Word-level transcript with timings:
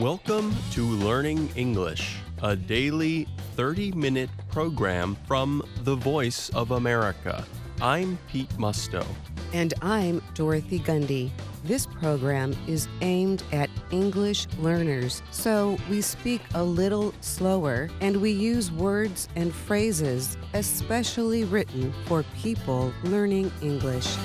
Welcome 0.00 0.56
to 0.70 0.88
Learning 0.88 1.50
English, 1.54 2.16
a 2.42 2.56
daily 2.56 3.28
30 3.56 3.92
minute 3.92 4.30
program 4.50 5.18
from 5.26 5.62
the 5.84 5.94
Voice 5.96 6.48
of 6.54 6.70
America. 6.70 7.44
I'm 7.82 8.18
Pete 8.26 8.48
Musto. 8.56 9.04
And 9.52 9.74
I'm 9.82 10.22
Dorothy 10.32 10.80
Gundy. 10.80 11.30
This 11.64 11.84
program 11.84 12.56
is 12.66 12.88
aimed 13.02 13.42
at 13.52 13.68
English 13.90 14.46
learners, 14.58 15.22
so 15.30 15.76
we 15.90 16.00
speak 16.00 16.40
a 16.54 16.64
little 16.64 17.12
slower 17.20 17.90
and 18.00 18.16
we 18.16 18.30
use 18.30 18.72
words 18.72 19.28
and 19.36 19.54
phrases 19.54 20.38
especially 20.54 21.44
written 21.44 21.92
for 22.06 22.22
people 22.40 22.94
learning 23.04 23.52
English. 23.60 24.16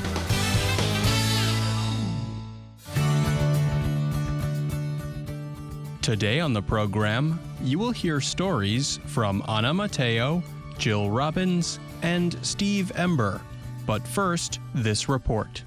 Today 6.08 6.40
on 6.40 6.54
the 6.54 6.62
program, 6.62 7.38
you 7.62 7.78
will 7.78 7.92
hear 7.92 8.22
stories 8.22 8.98
from 9.08 9.44
Anna 9.50 9.74
Mateo, 9.74 10.42
Jill 10.78 11.10
Robbins, 11.12 11.82
and 12.02 12.40
Steve 12.46 12.94
Ember. 12.96 13.42
But 13.86 14.08
first, 14.08 14.62
this 14.74 15.10
report. 15.10 15.64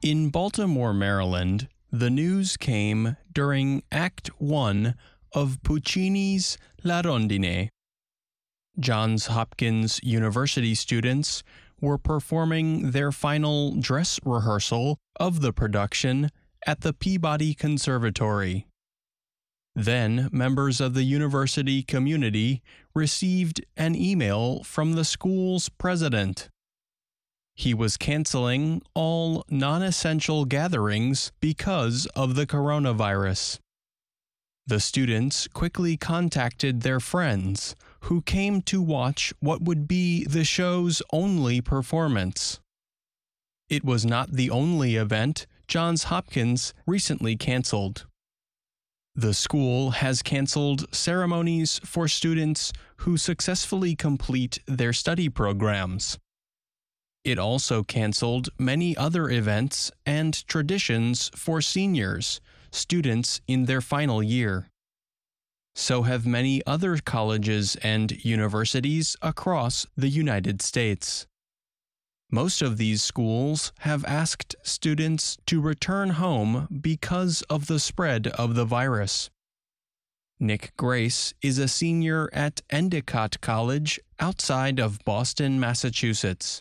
In 0.00 0.30
Baltimore, 0.30 0.94
Maryland, 0.94 1.68
the 1.92 2.08
news 2.08 2.56
came 2.56 3.18
during 3.30 3.82
Act 3.92 4.28
1 4.38 4.94
of 5.34 5.58
Puccini's 5.62 6.56
La 6.84 7.02
Rondine. 7.02 7.68
Johns 8.80 9.26
Hopkins 9.26 10.00
University 10.02 10.74
students 10.74 11.42
were 11.82 11.98
performing 11.98 12.92
their 12.92 13.12
final 13.12 13.74
dress 13.78 14.18
rehearsal 14.24 14.96
of 15.16 15.42
the 15.42 15.52
production 15.52 16.30
at 16.66 16.80
the 16.80 16.92
Peabody 16.92 17.54
Conservatory. 17.54 18.66
Then, 19.74 20.28
members 20.30 20.80
of 20.80 20.94
the 20.94 21.02
university 21.02 21.82
community 21.82 22.62
received 22.94 23.64
an 23.76 23.96
email 23.96 24.62
from 24.62 24.92
the 24.92 25.04
school's 25.04 25.68
president. 25.68 26.48
He 27.56 27.74
was 27.74 27.96
canceling 27.96 28.82
all 28.94 29.44
non 29.48 29.82
essential 29.82 30.44
gatherings 30.44 31.32
because 31.40 32.06
of 32.14 32.34
the 32.34 32.46
coronavirus. 32.46 33.58
The 34.66 34.80
students 34.80 35.46
quickly 35.48 35.96
contacted 35.96 36.80
their 36.80 37.00
friends, 37.00 37.76
who 38.02 38.22
came 38.22 38.62
to 38.62 38.80
watch 38.80 39.32
what 39.40 39.60
would 39.62 39.86
be 39.86 40.24
the 40.24 40.44
show's 40.44 41.02
only 41.12 41.60
performance. 41.60 42.60
It 43.68 43.84
was 43.84 44.04
not 44.04 44.32
the 44.32 44.50
only 44.50 44.96
event 44.96 45.46
Johns 45.66 46.04
Hopkins 46.04 46.74
recently 46.86 47.36
canceled. 47.36 48.06
The 49.16 49.34
school 49.34 49.92
has 49.92 50.22
canceled 50.22 50.92
ceremonies 50.92 51.80
for 51.84 52.08
students 52.08 52.72
who 52.98 53.16
successfully 53.16 53.94
complete 53.94 54.58
their 54.66 54.92
study 54.92 55.28
programs. 55.28 56.18
It 57.24 57.38
also 57.38 57.82
canceled 57.82 58.48
many 58.58 58.96
other 58.96 59.30
events 59.30 59.90
and 60.04 60.46
traditions 60.46 61.30
for 61.34 61.62
seniors, 61.62 62.40
students 62.70 63.40
in 63.46 63.64
their 63.64 63.80
final 63.80 64.22
year. 64.22 64.68
So 65.76 66.02
have 66.02 66.26
many 66.26 66.64
other 66.66 66.98
colleges 66.98 67.76
and 67.82 68.24
universities 68.24 69.16
across 69.22 69.86
the 69.96 70.08
United 70.08 70.60
States. 70.60 71.26
Most 72.34 72.62
of 72.62 72.78
these 72.78 73.00
schools 73.00 73.72
have 73.86 74.04
asked 74.06 74.56
students 74.64 75.38
to 75.46 75.60
return 75.60 76.10
home 76.10 76.66
because 76.80 77.42
of 77.42 77.68
the 77.68 77.78
spread 77.78 78.26
of 78.26 78.56
the 78.56 78.64
virus. 78.64 79.30
Nick 80.40 80.72
Grace 80.76 81.32
is 81.42 81.58
a 81.58 81.68
senior 81.68 82.28
at 82.32 82.60
Endicott 82.70 83.40
College 83.40 84.00
outside 84.18 84.80
of 84.80 84.98
Boston, 85.04 85.60
Massachusetts. 85.60 86.60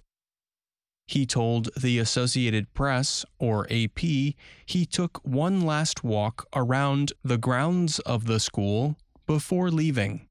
He 1.08 1.26
told 1.26 1.70
the 1.76 1.98
Associated 1.98 2.72
Press, 2.76 3.26
or 3.40 3.66
AP, 3.72 4.00
he 4.00 4.86
took 4.88 5.26
one 5.26 5.62
last 5.62 6.04
walk 6.04 6.46
around 6.56 7.14
the 7.24 7.40
grounds 7.40 7.98
of 8.02 8.28
the 8.28 8.40
school 8.40 8.96
before 9.26 9.72
leaving. 9.72 10.28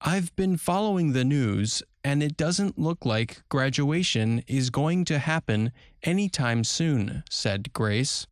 I've 0.00 0.34
been 0.34 0.56
following 0.56 1.12
the 1.12 1.26
news, 1.26 1.82
and 2.02 2.22
it 2.22 2.36
doesn't 2.36 2.78
look 2.78 3.04
like 3.04 3.42
graduation 3.48 4.42
is 4.46 4.70
going 4.70 5.04
to 5.06 5.18
happen 5.18 5.72
anytime 6.02 6.64
soon, 6.64 7.22
said 7.28 7.72
Grace. 7.72 8.26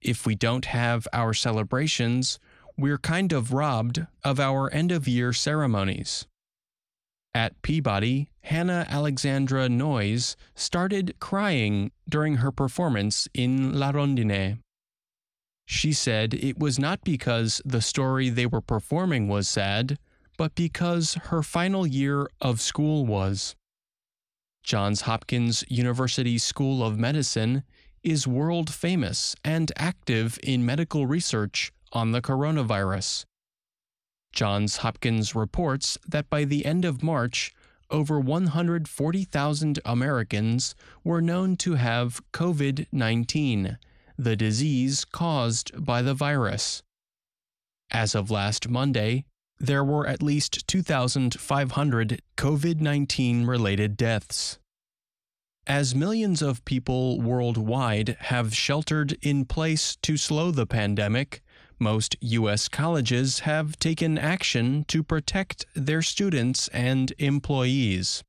If 0.00 0.26
we 0.26 0.34
don't 0.34 0.66
have 0.66 1.08
our 1.12 1.32
celebrations, 1.32 2.38
we're 2.76 2.98
kind 2.98 3.32
of 3.32 3.52
robbed 3.52 4.06
of 4.24 4.38
our 4.38 4.72
end 4.72 4.92
of 4.92 5.08
year 5.08 5.32
ceremonies. 5.32 6.26
At 7.34 7.60
Peabody, 7.62 8.28
Hannah 8.42 8.86
Alexandra 8.88 9.68
Noyes 9.68 10.36
started 10.54 11.14
crying 11.20 11.90
during 12.08 12.36
her 12.36 12.50
performance 12.50 13.28
in 13.34 13.78
La 13.78 13.92
Rondine. 13.92 14.58
She 15.66 15.92
said 15.92 16.32
it 16.32 16.58
was 16.58 16.78
not 16.78 17.04
because 17.04 17.60
the 17.64 17.82
story 17.82 18.30
they 18.30 18.46
were 18.46 18.60
performing 18.60 19.28
was 19.28 19.48
sad, 19.48 19.98
but 20.36 20.54
because 20.54 21.14
her 21.24 21.42
final 21.42 21.86
year 21.86 22.28
of 22.40 22.60
school 22.60 23.06
was. 23.06 23.54
Johns 24.62 25.02
Hopkins 25.02 25.64
University 25.68 26.38
School 26.38 26.82
of 26.82 26.98
Medicine 26.98 27.62
is 28.02 28.26
world 28.26 28.72
famous 28.72 29.34
and 29.44 29.72
active 29.76 30.38
in 30.42 30.66
medical 30.66 31.06
research 31.06 31.72
on 31.92 32.12
the 32.12 32.20
coronavirus. 32.20 33.24
Johns 34.32 34.78
Hopkins 34.78 35.34
reports 35.34 35.98
that 36.06 36.28
by 36.28 36.44
the 36.44 36.66
end 36.66 36.84
of 36.84 37.02
March, 37.02 37.52
over 37.90 38.18
140,000 38.18 39.78
Americans 39.84 40.74
were 41.04 41.22
known 41.22 41.56
to 41.56 41.74
have 41.74 42.20
COVID 42.32 42.86
19, 42.92 43.78
the 44.18 44.36
disease 44.36 45.04
caused 45.04 45.84
by 45.84 46.02
the 46.02 46.14
virus. 46.14 46.82
As 47.90 48.14
of 48.14 48.30
last 48.30 48.68
Monday, 48.68 49.24
there 49.58 49.84
were 49.84 50.06
at 50.06 50.22
least 50.22 50.66
2,500 50.68 52.22
COVID 52.36 52.80
19 52.80 53.46
related 53.46 53.96
deaths. 53.96 54.58
As 55.66 55.94
millions 55.94 56.42
of 56.42 56.64
people 56.64 57.20
worldwide 57.20 58.16
have 58.20 58.54
sheltered 58.54 59.16
in 59.20 59.44
place 59.44 59.96
to 60.02 60.16
slow 60.16 60.52
the 60.52 60.66
pandemic, 60.66 61.42
most 61.78 62.16
U.S. 62.20 62.68
colleges 62.68 63.40
have 63.40 63.78
taken 63.78 64.16
action 64.16 64.84
to 64.88 65.02
protect 65.02 65.66
their 65.74 66.02
students 66.02 66.68
and 66.68 67.12
employees. 67.18 68.22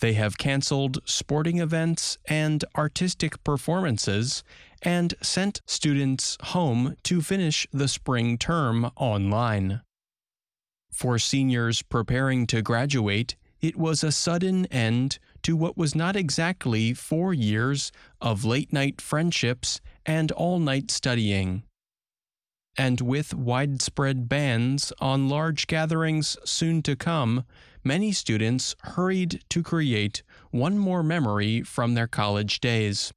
They 0.00 0.14
have 0.14 0.38
canceled 0.38 0.98
sporting 1.04 1.58
events 1.58 2.18
and 2.26 2.64
artistic 2.76 3.44
performances 3.44 4.42
and 4.82 5.14
sent 5.22 5.60
students 5.66 6.36
home 6.42 6.96
to 7.04 7.20
finish 7.20 7.68
the 7.72 7.86
spring 7.86 8.38
term 8.38 8.90
online. 8.96 9.82
For 11.02 11.18
seniors 11.18 11.82
preparing 11.82 12.46
to 12.46 12.62
graduate, 12.62 13.34
it 13.60 13.74
was 13.74 14.04
a 14.04 14.12
sudden 14.12 14.66
end 14.66 15.18
to 15.42 15.56
what 15.56 15.76
was 15.76 15.96
not 15.96 16.14
exactly 16.14 16.94
four 16.94 17.34
years 17.34 17.90
of 18.20 18.44
late 18.44 18.72
night 18.72 19.00
friendships 19.00 19.80
and 20.06 20.30
all 20.30 20.60
night 20.60 20.92
studying. 20.92 21.64
And 22.78 23.00
with 23.00 23.34
widespread 23.34 24.28
bans 24.28 24.92
on 25.00 25.28
large 25.28 25.66
gatherings 25.66 26.36
soon 26.44 26.82
to 26.82 26.94
come, 26.94 27.46
many 27.82 28.12
students 28.12 28.76
hurried 28.82 29.42
to 29.50 29.64
create 29.64 30.22
one 30.52 30.78
more 30.78 31.02
memory 31.02 31.62
from 31.62 31.94
their 31.94 32.06
college 32.06 32.60
days. 32.60 33.12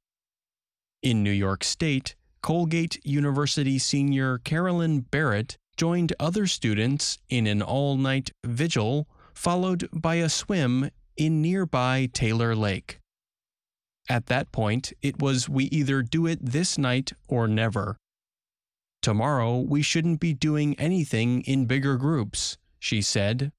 In 1.04 1.22
New 1.22 1.30
York 1.30 1.62
State, 1.62 2.16
Colgate 2.42 2.98
University 3.06 3.78
senior 3.78 4.38
Carolyn 4.38 5.02
Barrett 5.02 5.56
joined 5.76 6.12
other 6.18 6.46
students 6.46 7.18
in 7.28 7.46
an 7.46 7.62
all 7.62 7.96
night 7.96 8.30
vigil, 8.44 9.08
followed 9.34 9.88
by 9.92 10.16
a 10.16 10.28
swim 10.28 10.90
in 11.16 11.42
nearby 11.42 12.08
Taylor 12.12 12.54
Lake. 12.54 12.98
At 14.08 14.26
that 14.26 14.52
point, 14.52 14.92
it 15.02 15.18
was 15.18 15.48
we 15.48 15.64
either 15.64 16.02
do 16.02 16.26
it 16.26 16.38
this 16.40 16.78
night 16.78 17.12
or 17.28 17.48
never. 17.48 17.96
Tomorrow, 19.02 19.58
we 19.58 19.82
shouldn't 19.82 20.20
be 20.20 20.32
doing 20.32 20.78
anything 20.78 21.42
in 21.42 21.66
bigger 21.66 21.96
groups, 21.96 22.56
she 22.78 23.02
said. 23.02 23.52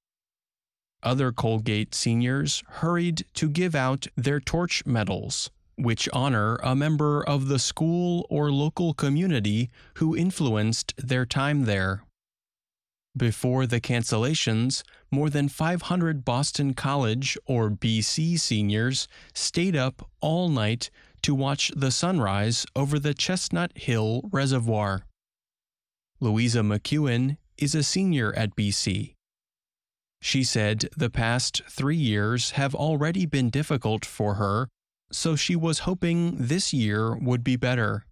Other 1.04 1.32
Colgate 1.32 1.94
seniors 1.94 2.64
hurried 2.68 3.26
to 3.36 3.50
give 3.50 3.76
out 3.76 4.08
their 4.16 4.40
torch 4.40 4.86
medals, 4.86 5.52
which 5.76 6.10
honor 6.12 6.56
a 6.64 6.76
member 6.76 7.24
of 7.24 7.48
the 7.48 7.60
school 7.60 8.26
or 8.30 8.52
local 8.52 8.94
community 8.94 9.70
who 9.96 10.16
influenced 10.16 10.94
their 10.98 11.26
time 11.26 11.66
there. 11.66 12.04
Before 13.18 13.66
the 13.66 13.82
cancellations, 13.82 14.84
more 15.10 15.30
than 15.30 15.50
500 15.50 16.24
Boston 16.24 16.76
College 16.76 17.38
or 17.46 17.72
BC 17.72 18.40
seniors 18.40 19.08
stayed 19.34 19.76
up 19.76 20.08
all 20.22 20.50
night 20.50 20.92
to 21.24 21.34
watch 21.34 21.72
the 21.76 21.90
sunrise 21.90 22.66
over 22.76 23.00
the 23.00 23.16
Chestnut 23.16 23.72
Hill 23.76 24.22
Reservoir. 24.32 25.04
Louisa 26.20 26.60
McEwen 26.60 27.38
is 27.58 27.74
a 27.74 27.82
senior 27.82 28.34
at 28.36 28.56
BC. 28.56 29.16
She 30.22 30.44
said 30.44 30.90
the 30.96 31.10
past 31.10 31.64
three 31.70 31.96
years 31.96 32.52
have 32.52 32.76
already 32.76 33.26
been 33.26 33.50
difficult 33.50 34.06
for 34.06 34.36
her, 34.36 34.68
so 35.12 35.36
she 35.36 35.56
was 35.56 35.80
hoping 35.80 36.36
this 36.38 36.74
year 36.74 37.16
would 37.16 37.44
be 37.44 37.56
better. 37.56 38.06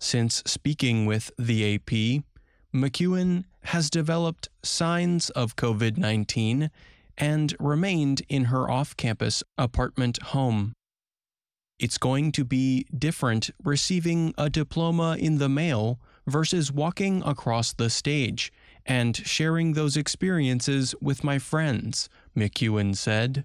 Since 0.00 0.42
speaking 0.46 1.06
with 1.06 1.30
the 1.38 1.74
AP, 1.74 2.24
McEwen 2.74 3.44
has 3.64 3.90
developed 3.90 4.48
signs 4.62 5.30
of 5.30 5.56
COVID 5.56 5.98
19 5.98 6.70
and 7.18 7.54
remained 7.60 8.22
in 8.28 8.44
her 8.44 8.70
off 8.70 8.96
campus 8.96 9.44
apartment 9.58 10.22
home. 10.22 10.72
It's 11.78 11.98
going 11.98 12.32
to 12.32 12.44
be 12.44 12.86
different 12.96 13.50
receiving 13.62 14.34
a 14.38 14.48
diploma 14.48 15.16
in 15.18 15.38
the 15.38 15.48
mail 15.48 16.00
versus 16.26 16.72
walking 16.72 17.22
across 17.24 17.72
the 17.72 17.90
stage 17.90 18.52
and 18.86 19.16
sharing 19.16 19.72
those 19.72 19.96
experiences 19.96 20.94
with 21.00 21.24
my 21.24 21.38
friends, 21.38 22.08
McEwen 22.36 22.96
said. 22.96 23.44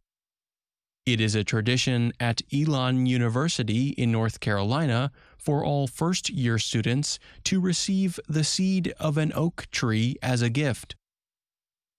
It 1.07 1.21
is 1.21 1.35
a 1.35 1.43
tradition 1.45 2.11
at 2.19 2.41
Elon 2.53 3.05
University 3.05 3.91
in 3.91 4.11
North 4.11 4.41
Carolina 4.41 5.09
for 5.37 5.63
all 5.63 5.87
first 5.87 6.29
year 6.29 6.59
students 6.59 7.17
to 7.45 7.61
receive 7.61 8.19
the 8.27 8.43
seed 8.43 8.93
of 8.99 9.17
an 9.17 9.31
oak 9.33 9.67
tree 9.71 10.17
as 10.21 10.41
a 10.41 10.49
gift. 10.49 10.97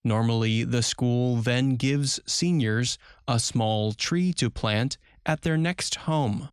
Normally, 0.04 0.62
the 0.62 0.82
school 0.82 1.36
then 1.36 1.76
gives 1.76 2.20
seniors 2.26 2.98
a 3.26 3.40
small 3.40 3.94
tree 3.94 4.34
to 4.34 4.50
plant 4.50 4.98
at 5.24 5.40
their 5.40 5.56
next 5.56 5.94
home. 6.04 6.50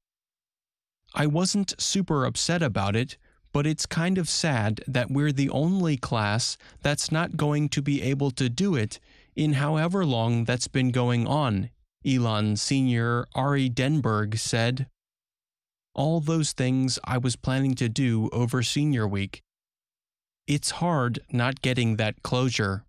I 1.14 1.28
wasn't 1.28 1.74
super 1.78 2.24
upset 2.24 2.64
about 2.64 2.96
it 2.96 3.18
but 3.52 3.66
it's 3.66 3.86
kind 3.86 4.18
of 4.18 4.28
sad 4.28 4.82
that 4.86 5.10
we're 5.10 5.32
the 5.32 5.50
only 5.50 5.96
class 5.96 6.58
that's 6.82 7.10
not 7.10 7.38
going 7.38 7.70
to 7.70 7.82
be 7.82 8.02
able 8.02 8.30
to 8.30 8.50
do 8.50 8.76
it 8.76 9.00
in 9.34 9.54
however 9.54 10.06
long 10.06 10.44
that's 10.44 10.68
been 10.68 10.90
going 10.92 11.26
on, 11.26 11.70
Elon 12.06 12.56
senior 12.56 13.26
Ari 13.34 13.70
Denberg 13.70 14.38
said. 14.38 14.88
All 15.94 16.20
those 16.20 16.52
things 16.52 17.00
I 17.04 17.18
was 17.18 17.36
planning 17.36 17.74
to 17.76 17.90
do 17.90 18.30
over 18.32 18.62
senior 18.62 19.08
week. 19.08 19.42
It's 20.46 20.72
hard 20.72 21.20
not 21.32 21.62
getting 21.62 21.96
that 21.96 22.22
closure. 22.22 22.84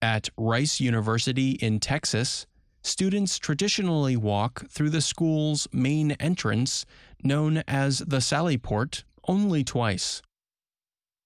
At 0.00 0.28
Rice 0.36 0.80
University 0.80 1.52
in 1.52 1.80
Texas, 1.80 2.46
students 2.82 3.38
traditionally 3.38 4.16
walk 4.16 4.68
through 4.68 4.90
the 4.90 5.00
school's 5.00 5.66
main 5.72 6.12
entrance, 6.12 6.84
known 7.22 7.64
as 7.66 7.98
the 8.00 8.20
Sally 8.20 8.58
Port, 8.58 9.04
only 9.26 9.64
twice. 9.64 10.22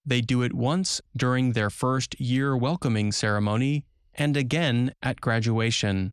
They 0.06 0.23
do 0.23 0.43
it 0.43 0.55
once 0.55 1.02
during 1.14 1.52
their 1.52 1.69
first 1.69 2.19
year 2.19 2.56
welcoming 2.56 3.12
ceremony 3.12 3.85
and 4.14 4.37
again 4.37 4.94
at 5.02 5.20
graduation. 5.20 6.12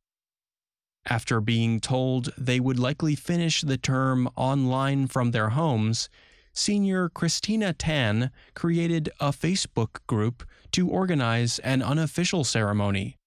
After 1.08 1.40
being 1.40 1.80
told 1.80 2.32
they 2.38 2.60
would 2.60 2.80
likely 2.80 3.16
finish 3.16 3.62
the 3.62 3.78
term 3.78 4.28
online 4.36 5.08
from 5.08 5.32
their 5.32 5.50
homes, 5.50 6.10
senior 6.52 7.10
Christina 7.10 7.74
Tan 7.74 8.32
created 8.56 9.10
a 9.20 9.30
Facebook 9.30 10.00
group 10.08 10.44
to 10.72 10.90
organize 10.90 11.60
an 11.60 11.84
unofficial 11.84 12.44
ceremony. 12.44 13.18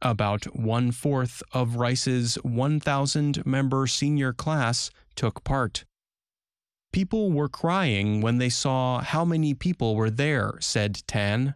About 0.00 0.56
one 0.56 0.90
fourth 0.90 1.44
of 1.52 1.76
Rice's 1.76 2.34
1,000 2.42 3.46
member 3.46 3.86
senior 3.86 4.32
class 4.32 4.90
took 5.14 5.44
part. 5.44 5.84
People 6.92 7.30
were 7.30 7.48
crying 7.48 8.20
when 8.20 8.38
they 8.38 8.48
saw 8.48 9.00
how 9.00 9.24
many 9.24 9.54
people 9.54 9.94
were 9.94 10.10
there, 10.10 10.54
said 10.58 11.02
Tan. 11.06 11.54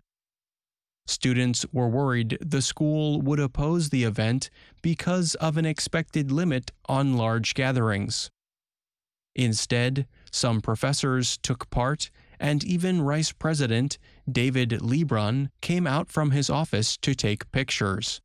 Students 1.07 1.65
were 1.73 1.89
worried 1.89 2.37
the 2.41 2.63
school 2.63 3.21
would 3.23 3.39
oppose 3.39 3.91
the 3.91 4.05
event 4.05 4.51
because 4.83 5.35
of 5.37 5.57
an 5.57 5.65
expected 5.65 6.33
limit 6.33 6.73
on 6.89 7.17
large 7.17 7.55
gatherings. 7.55 8.31
Instead, 9.35 10.07
some 10.31 10.61
professors 10.61 11.39
took 11.39 11.71
part, 11.71 12.11
and 12.41 12.65
even 12.65 13.03
Rice 13.03 13.33
President 13.33 13.99
David 14.31 14.71
Leebron 14.81 15.51
came 15.61 15.87
out 15.87 16.11
from 16.11 16.33
his 16.33 16.51
office 16.51 16.97
to 16.99 17.15
take 17.15 17.53
pictures. 17.53 18.21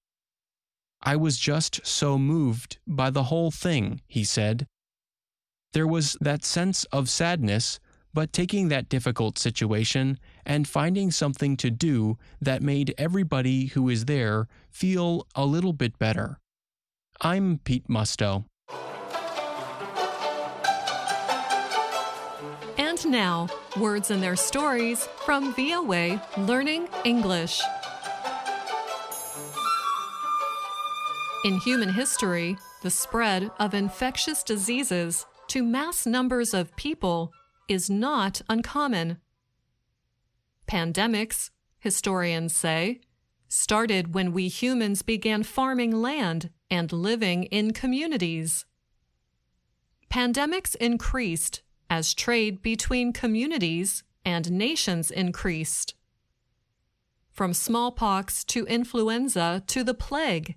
I 1.03 1.15
was 1.15 1.37
just 1.37 1.85
so 1.85 2.17
moved 2.17 2.79
by 2.87 3.09
the 3.09 3.23
whole 3.23 3.51
thing, 3.51 4.01
he 4.07 4.23
said. 4.23 4.67
There 5.73 5.87
was 5.87 6.17
that 6.21 6.43
sense 6.43 6.83
of 6.85 7.09
sadness, 7.09 7.79
but 8.13 8.33
taking 8.33 8.67
that 8.67 8.89
difficult 8.89 9.37
situation 9.37 10.19
and 10.45 10.67
finding 10.67 11.11
something 11.11 11.55
to 11.57 11.69
do 11.69 12.17
that 12.41 12.61
made 12.61 12.93
everybody 12.97 13.67
who 13.67 13.89
is 13.89 14.05
there 14.05 14.47
feel 14.69 15.25
a 15.35 15.45
little 15.45 15.73
bit 15.73 15.97
better. 15.97 16.37
I'm 17.21 17.59
Pete 17.63 17.87
Musto. 17.87 18.45
And 22.77 23.05
now, 23.05 23.47
words 23.79 24.11
and 24.11 24.21
their 24.21 24.35
stories 24.35 25.07
from 25.25 25.53
VOA 25.53 26.21
Learning 26.37 26.87
English. 27.05 27.61
In 31.43 31.57
human 31.59 31.89
history, 31.89 32.57
the 32.83 32.89
spread 32.89 33.49
of 33.59 33.73
infectious 33.73 34.43
diseases 34.43 35.25
to 35.47 35.63
mass 35.63 36.05
numbers 36.05 36.53
of 36.53 36.75
people 36.75 37.31
is 37.67 37.89
not 37.89 38.41
uncommon. 38.49 39.17
Pandemics, 40.67 41.49
historians 41.79 42.55
say, 42.55 43.01
started 43.47 44.13
when 44.13 44.31
we 44.31 44.47
humans 44.47 45.01
began 45.01 45.43
farming 45.43 45.91
land 45.91 46.49
and 46.69 46.91
living 46.91 47.43
in 47.45 47.73
communities. 47.73 48.65
Pandemics 50.09 50.75
increased 50.75 51.61
as 51.89 52.13
trade 52.13 52.61
between 52.61 53.11
communities 53.11 54.03
and 54.23 54.51
nations 54.51 55.11
increased. 55.11 55.95
From 57.31 57.53
smallpox 57.53 58.43
to 58.45 58.65
influenza 58.65 59.63
to 59.67 59.83
the 59.83 59.93
plague, 59.93 60.55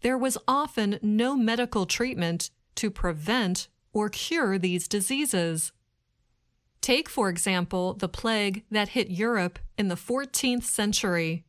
there 0.00 0.18
was 0.18 0.38
often 0.46 0.98
no 1.02 1.36
medical 1.36 1.86
treatment 1.86 2.50
to 2.76 2.90
prevent 2.90 3.68
or 3.92 4.08
cure 4.08 4.58
these 4.58 4.88
diseases. 4.88 5.72
Take, 6.82 7.08
for 7.08 7.28
example, 7.28 7.94
the 7.94 8.08
plague 8.08 8.64
that 8.70 8.88
hit 8.88 9.08
Europe 9.08 9.60
in 9.78 9.86
the 9.86 9.94
14th 9.94 10.64
century. 10.64 11.44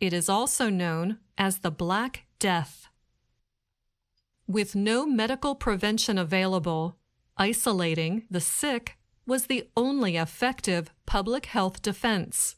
It 0.00 0.14
is 0.14 0.30
also 0.30 0.70
known 0.70 1.18
as 1.36 1.58
the 1.58 1.70
Black 1.70 2.24
Death. 2.38 2.88
With 4.48 4.74
no 4.74 5.06
medical 5.06 5.54
prevention 5.54 6.16
available, 6.16 6.96
isolating 7.36 8.24
the 8.30 8.40
sick 8.40 8.96
was 9.26 9.46
the 9.46 9.68
only 9.76 10.16
effective 10.16 10.90
public 11.04 11.46
health 11.46 11.82
defense. 11.82 12.56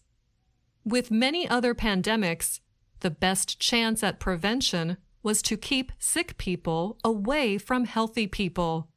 With 0.85 1.11
many 1.11 1.49
other 1.49 1.75
pandemics, 1.75 2.61
the 3.01 3.11
best 3.11 3.59
chance 3.59 4.05
at 4.05 4.21
prevention 4.21 4.99
was 5.25 5.43
to 5.43 5.57
keep 5.57 5.91
sick 5.99 6.39
people 6.39 6.97
away 7.03 7.59
from 7.59 7.87
healthy 7.87 8.29
people. 8.29 8.89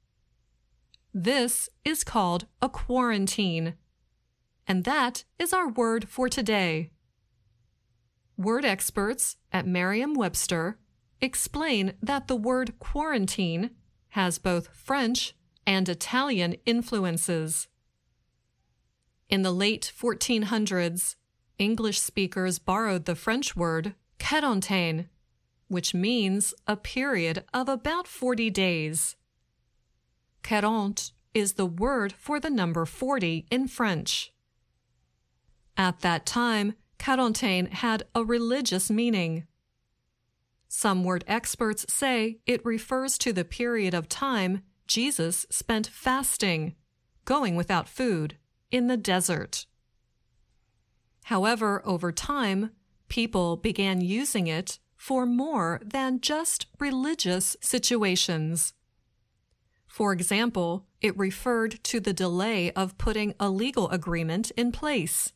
This 1.13 1.69
is 1.83 2.03
called 2.03 2.45
a 2.61 2.69
quarantine. 2.69 3.75
And 4.65 4.85
that 4.85 5.25
is 5.37 5.51
our 5.51 5.67
word 5.67 6.07
for 6.07 6.29
today. 6.29 6.91
Word 8.37 8.63
experts 8.63 9.35
at 9.51 9.67
Merriam 9.67 10.13
Webster 10.13 10.77
explain 11.19 11.93
that 12.01 12.27
the 12.27 12.35
word 12.35 12.79
quarantine 12.79 13.71
has 14.09 14.39
both 14.39 14.69
French 14.73 15.35
and 15.67 15.87
Italian 15.89 16.55
influences. 16.65 17.67
In 19.29 19.41
the 19.41 19.51
late 19.51 19.91
1400s, 19.95 21.15
English 21.57 21.99
speakers 21.99 22.57
borrowed 22.57 23.05
the 23.05 23.15
French 23.15 23.55
word 23.55 23.95
quarantaine, 24.17 25.09
which 25.67 25.93
means 25.93 26.53
a 26.67 26.75
period 26.75 27.43
of 27.53 27.69
about 27.69 28.07
40 28.07 28.49
days. 28.49 29.15
Quarante 30.43 31.11
is 31.33 31.53
the 31.53 31.65
word 31.65 32.13
for 32.13 32.39
the 32.39 32.49
number 32.49 32.85
40 32.85 33.45
in 33.49 33.67
French. 33.67 34.33
At 35.77 36.01
that 36.01 36.25
time, 36.25 36.73
quarantaine 36.99 37.67
had 37.67 38.03
a 38.13 38.23
religious 38.23 38.89
meaning. 38.89 39.47
Some 40.67 41.03
word 41.03 41.23
experts 41.27 41.85
say 41.89 42.39
it 42.45 42.65
refers 42.65 43.17
to 43.19 43.33
the 43.33 43.45
period 43.45 43.93
of 43.93 44.09
time 44.09 44.61
Jesus 44.87 45.45
spent 45.49 45.87
fasting, 45.87 46.75
going 47.25 47.55
without 47.55 47.87
food, 47.87 48.37
in 48.71 48.87
the 48.87 48.97
desert. 48.97 49.65
However, 51.25 51.81
over 51.85 52.11
time, 52.11 52.71
people 53.07 53.57
began 53.57 54.01
using 54.01 54.47
it 54.47 54.79
for 54.95 55.25
more 55.25 55.81
than 55.83 56.21
just 56.21 56.67
religious 56.79 57.55
situations. 57.61 58.73
For 59.91 60.13
example, 60.13 60.85
it 61.01 61.17
referred 61.17 61.83
to 61.83 61.99
the 61.99 62.13
delay 62.13 62.71
of 62.71 62.97
putting 62.97 63.35
a 63.41 63.49
legal 63.49 63.89
agreement 63.89 64.49
in 64.51 64.71
place. 64.71 65.33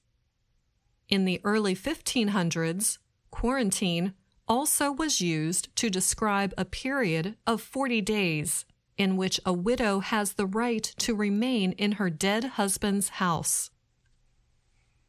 In 1.09 1.25
the 1.25 1.41
early 1.43 1.75
1500s, 1.75 2.97
quarantine 3.31 4.13
also 4.47 4.93
was 4.93 5.19
used 5.19 5.75
to 5.75 5.89
describe 5.89 6.53
a 6.57 6.63
period 6.63 7.35
of 7.45 7.61
40 7.61 7.99
days 7.99 8.63
in 8.97 9.17
which 9.17 9.41
a 9.45 9.51
widow 9.51 9.99
has 9.99 10.33
the 10.33 10.45
right 10.45 10.83
to 10.99 11.13
remain 11.13 11.73
in 11.73 11.93
her 11.93 12.09
dead 12.09 12.45
husband's 12.55 13.09
house. 13.09 13.71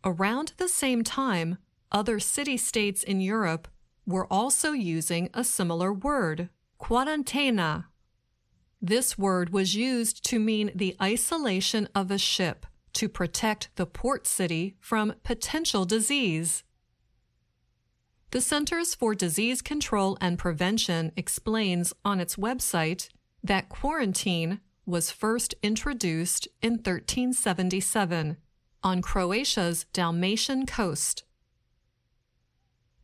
Around 0.02 0.54
the 0.56 0.68
same 0.68 1.04
time, 1.04 1.58
other 1.92 2.18
city 2.18 2.56
states 2.56 3.04
in 3.04 3.20
Europe 3.20 3.68
were 4.04 4.26
also 4.26 4.72
using 4.72 5.30
a 5.32 5.44
similar 5.44 5.92
word, 5.92 6.48
quarantena. 6.80 7.84
This 8.80 9.16
word 9.16 9.50
was 9.50 9.74
used 9.74 10.24
to 10.26 10.38
mean 10.38 10.70
the 10.74 10.96
isolation 11.00 11.88
of 11.94 12.10
a 12.10 12.18
ship 12.18 12.66
to 12.94 13.08
protect 13.08 13.70
the 13.76 13.86
port 13.86 14.26
city 14.26 14.76
from 14.80 15.14
potential 15.22 15.84
disease. 15.84 16.62
The 18.30 18.40
Centers 18.40 18.94
for 18.94 19.14
Disease 19.14 19.62
Control 19.62 20.18
and 20.20 20.38
Prevention 20.38 21.12
explains 21.16 21.92
on 22.04 22.20
its 22.20 22.36
website 22.36 23.08
that 23.42 23.68
quarantine 23.68 24.60
was 24.84 25.10
first 25.10 25.54
introduced 25.62 26.48
in 26.62 26.74
1377 26.74 28.36
on 28.82 29.02
Croatia's 29.02 29.86
Dalmatian 29.92 30.66
coast. 30.66 31.24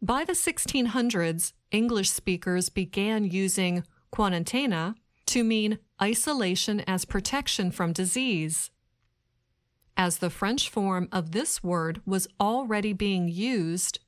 By 0.00 0.24
the 0.24 0.32
1600s, 0.32 1.52
English 1.70 2.10
speakers 2.10 2.68
began 2.68 3.24
using 3.24 3.84
quarantena 4.12 4.94
to 5.32 5.42
mean 5.42 5.78
isolation 6.00 6.80
as 6.80 7.06
protection 7.06 7.70
from 7.70 7.94
disease. 7.94 8.70
As 9.96 10.18
the 10.18 10.28
French 10.28 10.68
form 10.68 11.08
of 11.10 11.32
this 11.32 11.62
word 11.62 12.02
was 12.04 12.28
already 12.38 12.92
being 12.92 13.28
used, 13.28 13.98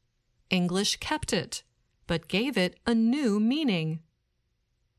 English 0.50 0.96
kept 0.96 1.32
it, 1.32 1.62
but 2.06 2.28
gave 2.28 2.58
it 2.58 2.78
a 2.86 2.94
new 2.94 3.40
meaning. 3.40 4.00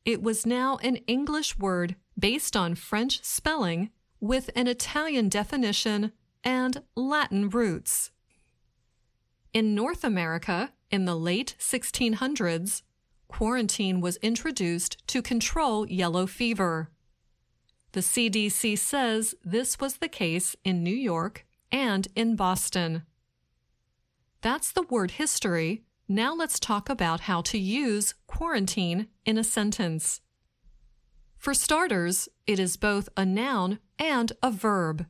It 0.03 0.23
was 0.23 0.47
now 0.47 0.77
an 0.77 0.95
English 1.05 1.59
word 1.59 1.95
based 2.17 2.57
on 2.57 2.73
French 2.73 3.23
spelling 3.23 3.91
with 4.19 4.49
an 4.55 4.67
Italian 4.67 5.29
definition 5.29 6.11
and 6.43 6.81
Latin 6.95 7.49
roots. 7.49 8.09
In 9.53 9.75
North 9.75 10.03
America, 10.03 10.71
in 10.89 11.05
the 11.05 11.15
late 11.15 11.55
1600s, 11.59 12.81
quarantine 13.27 14.01
was 14.01 14.17
introduced 14.17 15.05
to 15.07 15.21
control 15.21 15.87
yellow 15.87 16.25
fever. 16.25 16.89
The 17.91 18.01
CDC 18.01 18.77
says 18.77 19.35
this 19.43 19.79
was 19.79 19.97
the 19.97 20.09
case 20.09 20.55
in 20.63 20.83
New 20.83 20.95
York 20.95 21.45
and 21.71 22.07
in 22.15 22.35
Boston. 22.35 23.03
That's 24.41 24.71
the 24.71 24.83
word 24.83 25.11
history. 25.11 25.83
Now 26.07 26.35
let's 26.35 26.59
talk 26.59 26.89
about 26.89 27.21
how 27.21 27.41
to 27.41 27.57
use 27.57 28.13
quarantine 28.27 29.07
in 29.25 29.37
a 29.37 29.43
sentence. 29.43 30.21
For 31.37 31.53
starters, 31.53 32.29
it 32.45 32.59
is 32.59 32.77
both 32.77 33.09
a 33.15 33.25
noun 33.25 33.79
and 33.97 34.33
a 34.43 34.51
verb. 34.51 35.05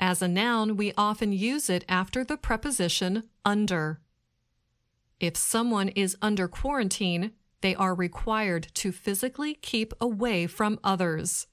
As 0.00 0.22
a 0.22 0.28
noun, 0.28 0.76
we 0.76 0.92
often 0.96 1.32
use 1.32 1.68
it 1.68 1.84
after 1.88 2.24
the 2.24 2.36
preposition 2.36 3.24
under. 3.44 4.00
If 5.20 5.36
someone 5.36 5.88
is 5.88 6.16
under 6.22 6.46
quarantine, 6.48 7.32
they 7.60 7.74
are 7.74 7.94
required 7.94 8.68
to 8.74 8.92
physically 8.92 9.54
keep 9.54 9.92
away 10.00 10.46
from 10.46 10.78
others. 10.84 11.46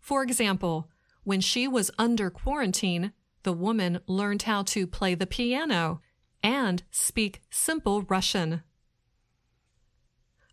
For 0.00 0.22
example, 0.22 0.90
when 1.22 1.40
she 1.40 1.68
was 1.68 1.90
under 1.98 2.30
quarantine, 2.30 3.12
the 3.44 3.52
woman 3.52 4.00
learned 4.06 4.42
how 4.42 4.62
to 4.64 4.86
play 4.86 5.14
the 5.14 5.26
piano 5.26 6.00
and 6.42 6.82
speak 6.90 7.42
simple 7.48 8.02
Russian. 8.02 8.62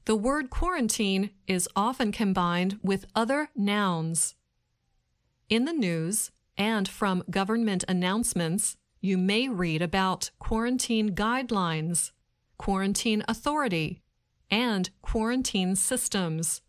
The 0.06 0.16
word 0.16 0.50
quarantine 0.50 1.32
is 1.48 1.70
often 1.76 2.12
combined 2.12 2.80
with 2.82 3.06
other 3.16 3.50
nouns. 3.56 4.36
In 5.50 5.66
the 5.66 5.74
news 5.74 6.32
and 6.58 6.88
from 6.88 7.24
government 7.30 7.84
announcements, 7.88 8.78
you 9.02 9.18
may 9.18 9.50
read 9.50 9.82
about 9.82 10.30
quarantine 10.40 11.16
guidelines, 11.16 12.12
quarantine 12.58 13.24
authority, 13.28 14.02
and 14.50 14.90
quarantine 15.02 15.76
systems. 15.76 16.62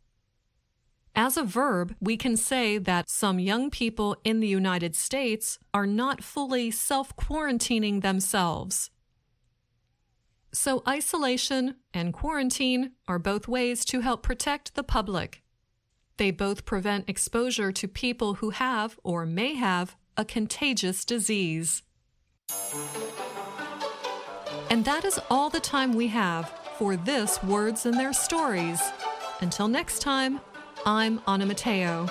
As 1.15 1.37
a 1.37 1.43
verb, 1.43 1.95
we 2.01 2.17
can 2.17 2.39
say 2.39 2.79
that 2.79 3.11
some 3.11 3.39
young 3.39 3.69
people 3.69 4.17
in 4.25 4.41
the 4.41 4.49
United 4.49 4.97
States 4.97 5.59
are 5.75 5.87
not 5.87 6.25
fully 6.25 6.71
self 6.71 7.15
quarantining 7.17 8.01
themselves. 8.01 8.91
So, 10.55 10.83
isolation 10.89 11.77
and 11.93 12.15
quarantine 12.15 12.93
are 13.07 13.19
both 13.19 13.47
ways 13.47 13.85
to 13.87 14.01
help 14.01 14.23
protect 14.23 14.75
the 14.75 14.83
public. 14.83 15.43
They 16.17 16.31
both 16.31 16.65
prevent 16.65 17.09
exposure 17.09 17.73
to 17.73 17.89
people 17.89 18.35
who 18.35 18.51
have 18.51 18.99
or 19.03 19.27
may 19.27 19.55
have 19.55 19.97
a 20.17 20.25
contagious 20.25 21.05
disease. 21.05 21.83
And 24.71 24.85
that 24.85 25.05
is 25.05 25.21
all 25.31 25.51
the 25.51 25.61
time 25.61 25.93
we 25.93 26.09
have 26.09 26.51
for 26.79 26.97
this 26.97 27.43
Words 27.43 27.85
and 27.87 27.99
Their 27.99 28.13
Stories. 28.13 28.81
Until 29.41 29.69
next 29.69 30.01
time, 30.01 30.41
I'm 30.87 31.21
Anna 31.27 31.47
Mateo. 31.47 32.09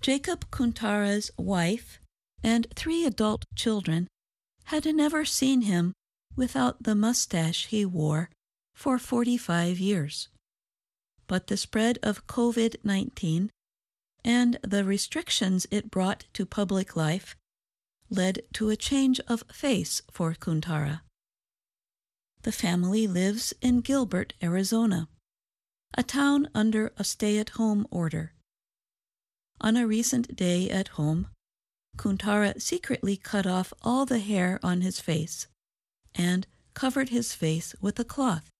Jacob 0.00 0.50
Kuntara's 0.50 1.30
wife 1.38 1.98
and 2.42 2.66
three 2.74 3.06
adult 3.06 3.44
children 3.54 4.06
had 4.64 4.84
never 4.84 5.24
seen 5.24 5.62
him 5.62 5.94
without 6.36 6.82
the 6.82 6.94
mustache 6.94 7.66
he 7.66 7.84
wore 7.84 8.30
for 8.74 8.98
45 8.98 9.78
years. 9.78 10.28
But 11.26 11.46
the 11.46 11.56
spread 11.56 11.98
of 12.02 12.26
COVID 12.26 12.76
19 12.84 13.50
and 14.24 14.58
the 14.62 14.84
restrictions 14.84 15.66
it 15.70 15.90
brought 15.90 16.24
to 16.32 16.46
public 16.46 16.96
life 16.96 17.36
led 18.10 18.42
to 18.54 18.70
a 18.70 18.76
change 18.76 19.20
of 19.28 19.44
face 19.52 20.02
for 20.10 20.34
Kuntara. 20.34 21.02
The 22.42 22.52
family 22.52 23.06
lives 23.06 23.54
in 23.60 23.80
Gilbert, 23.80 24.34
Arizona, 24.42 25.08
a 25.96 26.02
town 26.02 26.48
under 26.54 26.92
a 26.98 27.04
stay 27.04 27.38
at 27.38 27.50
home 27.50 27.86
order. 27.90 28.32
On 29.60 29.76
a 29.76 29.86
recent 29.86 30.36
day 30.36 30.68
at 30.68 30.88
home, 30.88 31.28
Kuntara 31.96 32.60
secretly 32.60 33.16
cut 33.16 33.46
off 33.46 33.72
all 33.82 34.04
the 34.04 34.18
hair 34.18 34.58
on 34.62 34.80
his 34.80 35.00
face 35.00 35.46
and 36.14 36.46
covered 36.74 37.08
his 37.08 37.34
face 37.34 37.74
with 37.80 37.98
a 37.98 38.04
cloth. 38.04 38.50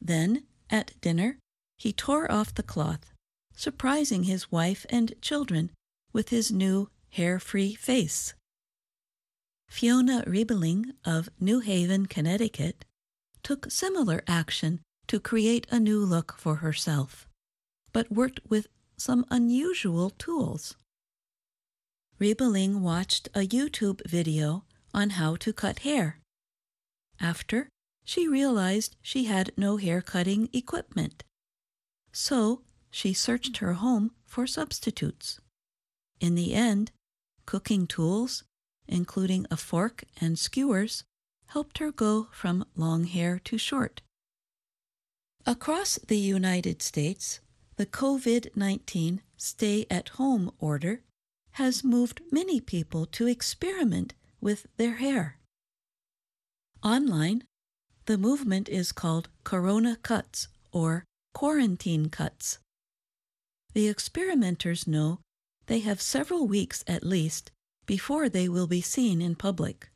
Then, 0.00 0.44
at 0.70 1.00
dinner, 1.00 1.38
he 1.76 1.92
tore 1.92 2.30
off 2.30 2.54
the 2.54 2.62
cloth 2.62 3.12
surprising 3.58 4.22
his 4.22 4.52
wife 4.52 4.86
and 4.88 5.12
children 5.20 5.72
with 6.12 6.28
his 6.28 6.52
new 6.52 6.88
hair 7.10 7.40
free 7.40 7.74
face. 7.74 8.32
Fiona 9.68 10.22
Riebeling 10.28 10.92
of 11.04 11.28
New 11.40 11.58
Haven, 11.58 12.06
Connecticut, 12.06 12.84
took 13.42 13.68
similar 13.68 14.22
action 14.28 14.78
to 15.08 15.18
create 15.18 15.66
a 15.72 15.80
new 15.80 15.98
look 16.04 16.36
for 16.38 16.56
herself, 16.56 17.26
but 17.92 18.12
worked 18.12 18.38
with 18.48 18.68
some 18.96 19.24
unusual 19.28 20.10
tools. 20.10 20.76
Riebeling 22.20 22.80
watched 22.80 23.26
a 23.34 23.40
YouTube 23.40 24.08
video 24.08 24.62
on 24.94 25.10
how 25.10 25.34
to 25.34 25.52
cut 25.52 25.80
hair. 25.80 26.20
After, 27.20 27.68
she 28.04 28.26
realized 28.28 28.96
she 29.02 29.24
had 29.24 29.52
no 29.56 29.76
hair 29.76 30.00
cutting 30.00 30.48
equipment. 30.52 31.24
So 32.12 32.62
she 32.90 33.12
searched 33.12 33.58
her 33.58 33.74
home 33.74 34.12
for 34.24 34.46
substitutes. 34.46 35.40
In 36.20 36.34
the 36.34 36.54
end, 36.54 36.90
cooking 37.46 37.86
tools, 37.86 38.44
including 38.86 39.46
a 39.50 39.56
fork 39.56 40.04
and 40.20 40.38
skewers, 40.38 41.04
helped 41.46 41.78
her 41.78 41.90
go 41.90 42.28
from 42.32 42.64
long 42.76 43.04
hair 43.04 43.38
to 43.44 43.58
short. 43.58 44.02
Across 45.46 46.00
the 46.08 46.18
United 46.18 46.82
States, 46.82 47.40
the 47.76 47.86
COVID 47.86 48.56
19 48.56 49.22
stay 49.36 49.86
at 49.90 50.10
home 50.10 50.50
order 50.58 51.02
has 51.52 51.84
moved 51.84 52.20
many 52.30 52.60
people 52.60 53.06
to 53.06 53.26
experiment 53.26 54.14
with 54.40 54.66
their 54.76 54.96
hair. 54.96 55.37
Online, 56.82 57.42
the 58.06 58.16
movement 58.16 58.68
is 58.68 58.92
called 58.92 59.28
Corona 59.42 59.96
Cuts 60.02 60.46
or 60.70 61.04
Quarantine 61.34 62.08
Cuts. 62.08 62.58
The 63.74 63.88
experimenters 63.88 64.86
know 64.86 65.18
they 65.66 65.80
have 65.80 66.00
several 66.00 66.46
weeks 66.46 66.84
at 66.86 67.04
least 67.04 67.50
before 67.84 68.28
they 68.28 68.48
will 68.48 68.68
be 68.68 68.80
seen 68.80 69.20
in 69.20 69.34
public. 69.34 69.90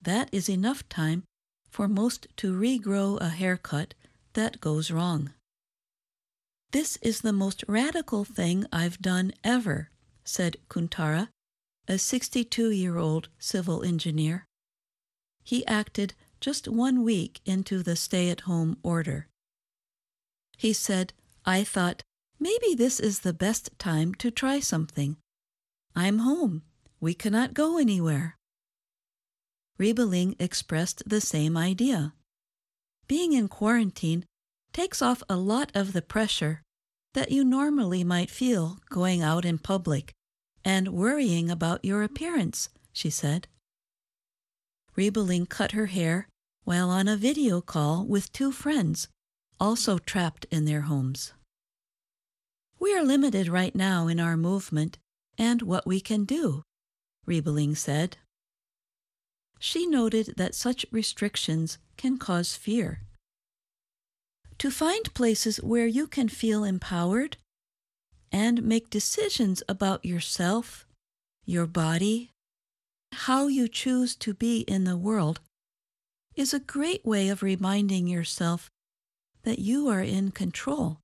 That 0.00 0.30
is 0.32 0.48
enough 0.48 0.88
time 0.88 1.24
for 1.68 1.88
most 1.88 2.26
to 2.38 2.58
regrow 2.58 3.20
a 3.20 3.28
haircut 3.28 3.92
that 4.32 4.60
goes 4.60 4.90
wrong. 4.90 5.34
This 6.70 6.96
is 7.02 7.20
the 7.20 7.32
most 7.32 7.64
radical 7.68 8.24
thing 8.24 8.66
I've 8.72 8.98
done 8.98 9.32
ever, 9.44 9.90
said 10.24 10.56
Kuntara, 10.70 11.28
a 11.86 11.98
62 11.98 12.70
year 12.70 12.96
old 12.98 13.28
civil 13.38 13.82
engineer. 13.82 14.47
He 15.48 15.66
acted 15.66 16.12
just 16.42 16.68
one 16.68 17.02
week 17.02 17.40
into 17.46 17.82
the 17.82 17.96
stay 17.96 18.28
at 18.28 18.40
home 18.40 18.76
order. 18.82 19.28
He 20.58 20.74
said, 20.74 21.14
I 21.46 21.64
thought, 21.64 22.02
maybe 22.38 22.74
this 22.74 23.00
is 23.00 23.20
the 23.20 23.32
best 23.32 23.70
time 23.78 24.12
to 24.16 24.30
try 24.30 24.60
something. 24.60 25.16
I'm 25.96 26.18
home. 26.18 26.64
We 27.00 27.14
cannot 27.14 27.54
go 27.54 27.78
anywhere. 27.78 28.36
Riebeling 29.78 30.36
expressed 30.38 31.02
the 31.06 31.22
same 31.22 31.56
idea. 31.56 32.12
Being 33.06 33.32
in 33.32 33.48
quarantine 33.48 34.26
takes 34.74 35.00
off 35.00 35.22
a 35.30 35.38
lot 35.38 35.72
of 35.74 35.94
the 35.94 36.02
pressure 36.02 36.60
that 37.14 37.32
you 37.32 37.42
normally 37.42 38.04
might 38.04 38.28
feel 38.28 38.80
going 38.90 39.22
out 39.22 39.46
in 39.46 39.56
public 39.56 40.12
and 40.62 40.88
worrying 40.88 41.48
about 41.50 41.86
your 41.86 42.02
appearance, 42.02 42.68
she 42.92 43.08
said. 43.08 43.48
Riebeling 44.98 45.48
cut 45.48 45.72
her 45.72 45.86
hair 45.86 46.26
while 46.64 46.90
on 46.90 47.06
a 47.06 47.16
video 47.16 47.60
call 47.60 48.04
with 48.04 48.32
two 48.32 48.50
friends, 48.50 49.06
also 49.60 49.96
trapped 49.96 50.44
in 50.50 50.64
their 50.64 50.80
homes. 50.82 51.32
We 52.80 52.96
are 52.96 53.04
limited 53.04 53.46
right 53.48 53.76
now 53.76 54.08
in 54.08 54.18
our 54.18 54.36
movement 54.36 54.98
and 55.38 55.62
what 55.62 55.86
we 55.86 56.00
can 56.00 56.24
do, 56.24 56.64
Riebeling 57.26 57.76
said. 57.76 58.16
She 59.60 59.86
noted 59.86 60.34
that 60.36 60.56
such 60.56 60.84
restrictions 60.90 61.78
can 61.96 62.18
cause 62.18 62.56
fear. 62.56 63.02
To 64.58 64.68
find 64.68 65.14
places 65.14 65.58
where 65.58 65.86
you 65.86 66.08
can 66.08 66.28
feel 66.28 66.64
empowered 66.64 67.36
and 68.32 68.64
make 68.64 68.90
decisions 68.90 69.62
about 69.68 70.04
yourself, 70.04 70.88
your 71.44 71.68
body, 71.68 72.32
how 73.12 73.46
you 73.46 73.68
choose 73.68 74.16
to 74.16 74.34
be 74.34 74.60
in 74.60 74.84
the 74.84 74.96
world 74.96 75.40
is 76.34 76.54
a 76.54 76.60
great 76.60 77.04
way 77.04 77.28
of 77.28 77.42
reminding 77.42 78.06
yourself 78.06 78.70
that 79.42 79.58
you 79.58 79.88
are 79.88 80.02
in 80.02 80.30
control 80.30 81.00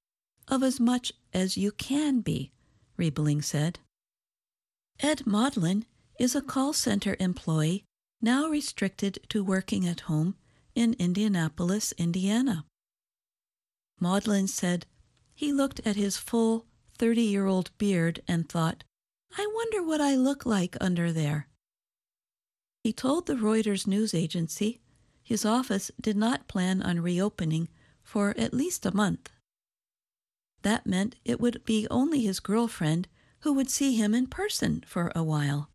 of 0.49 0.63
as 0.63 0.79
much 0.79 1.13
as 1.33 1.57
you 1.57 1.73
can 1.73 2.21
be, 2.21 2.53
Riebeling 2.97 3.43
said. 3.43 3.79
Ed 5.01 5.27
Maudlin 5.27 5.85
is 6.19 6.35
a 6.35 6.43
call 6.43 6.73
center 6.73 7.17
employee 7.19 7.85
now 8.21 8.49
restricted 8.49 9.19
to 9.29 9.43
working 9.43 9.87
at 9.87 10.01
home 10.01 10.35
in 10.75 10.95
Indianapolis, 10.99 11.93
Indiana. 11.99 12.65
Maudlin 14.01 14.47
said 14.47 14.87
he 15.35 15.53
looked 15.53 15.81
at 15.85 15.97
his 15.97 16.17
full 16.17 16.67
30 16.99 17.23
year 17.23 17.47
old 17.47 17.71
beard 17.79 18.23
and 18.29 18.49
thought, 18.49 18.85
I 19.37 19.47
wonder 19.53 19.83
what 19.83 20.01
I 20.01 20.15
look 20.15 20.47
like 20.47 20.77
under 20.81 21.13
there. 21.13 21.49
He 22.85 22.93
told 22.93 23.25
the 23.25 23.35
Reuters 23.35 23.87
news 23.87 24.13
agency 24.13 24.83
his 25.23 25.47
office 25.47 25.91
did 25.99 26.19
not 26.19 26.49
plan 26.49 26.83
on 26.83 27.01
reopening 27.01 27.69
for 28.03 28.35
at 28.37 28.53
least 28.53 28.85
a 28.85 28.95
month. 28.95 29.33
That 30.61 30.87
meant 30.87 31.17
it 31.25 31.41
would 31.41 31.65
be 31.65 31.87
only 31.91 32.21
his 32.21 32.41
girlfriend 32.41 33.09
who 33.41 33.55
would 33.55 33.71
see 33.71 33.97
him 33.97 34.15
in 34.15 34.27
person 34.27 34.85
for 34.87 35.11
a 35.15 35.23
while. 35.23 35.71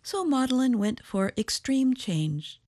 So 0.00 0.24
Maudlin 0.24 0.78
went 0.78 1.04
for 1.04 1.32
extreme 1.36 1.94
change. 1.94 2.60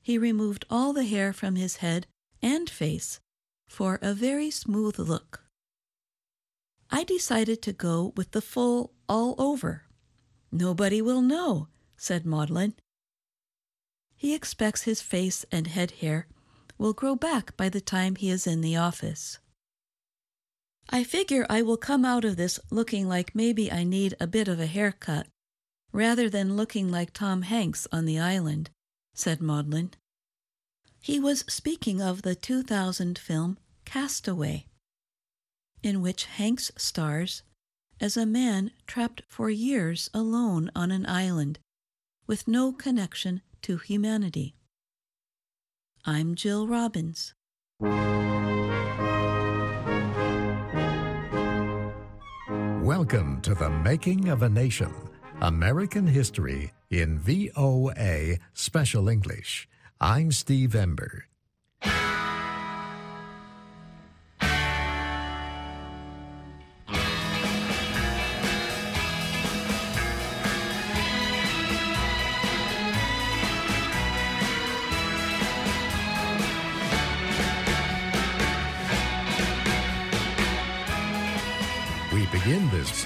He 0.00 0.16
removed 0.16 0.64
all 0.70 0.92
the 0.92 1.04
hair 1.04 1.32
from 1.32 1.56
his 1.56 1.76
head 1.76 2.06
and 2.40 2.70
face 2.70 3.18
for 3.68 3.98
a 4.00 4.14
very 4.14 4.52
smooth 4.52 5.00
look. 5.00 5.42
I 6.90 7.02
decided 7.02 7.60
to 7.62 7.72
go 7.72 8.12
with 8.16 8.30
the 8.30 8.40
full 8.42 8.92
all 9.08 9.34
over. 9.36 9.86
Nobody 10.52 11.02
will 11.02 11.22
know, 11.22 11.66
said 11.96 12.26
Maudlin. 12.26 12.74
He 14.16 14.34
expects 14.34 14.82
his 14.82 15.02
face 15.02 15.44
and 15.52 15.66
head 15.66 15.92
hair 16.02 16.26
will 16.78 16.92
grow 16.92 17.14
back 17.14 17.56
by 17.56 17.68
the 17.68 17.80
time 17.80 18.16
he 18.16 18.30
is 18.30 18.46
in 18.46 18.60
the 18.60 18.76
office. 18.76 19.38
I 20.88 21.04
figure 21.04 21.46
I 21.50 21.62
will 21.62 21.76
come 21.76 22.04
out 22.04 22.24
of 22.24 22.36
this 22.36 22.60
looking 22.70 23.08
like 23.08 23.34
maybe 23.34 23.72
I 23.72 23.82
need 23.82 24.14
a 24.20 24.26
bit 24.26 24.46
of 24.46 24.60
a 24.60 24.66
haircut, 24.66 25.26
rather 25.92 26.30
than 26.30 26.56
looking 26.56 26.90
like 26.90 27.12
Tom 27.12 27.42
Hanks 27.42 27.88
on 27.90 28.04
the 28.04 28.18
island, 28.18 28.70
said 29.14 29.40
Maudlin. 29.40 29.92
He 31.00 31.18
was 31.18 31.44
speaking 31.48 32.00
of 32.00 32.22
the 32.22 32.34
2000 32.34 33.18
film 33.18 33.58
Castaway, 33.84 34.66
in 35.82 36.02
which 36.02 36.26
Hanks 36.26 36.70
stars 36.76 37.42
as 38.00 38.16
a 38.16 38.26
man 38.26 38.70
trapped 38.86 39.22
for 39.28 39.50
years 39.50 40.10
alone 40.12 40.70
on 40.74 40.90
an 40.90 41.06
island 41.06 41.58
with 42.26 42.48
no 42.48 42.72
connection 42.72 43.42
to 43.62 43.76
humanity. 43.76 44.56
I'm 46.04 46.34
Jill 46.34 46.66
Robbins. 46.66 47.34
Welcome 52.82 53.40
to 53.42 53.54
the 53.54 53.70
Making 53.84 54.28
of 54.28 54.42
a 54.42 54.48
Nation 54.48 54.92
American 55.42 56.06
History 56.06 56.72
in 56.90 57.18
VOA 57.18 58.38
Special 58.54 59.08
English. 59.08 59.68
I'm 60.00 60.32
Steve 60.32 60.74
Ember. 60.74 61.26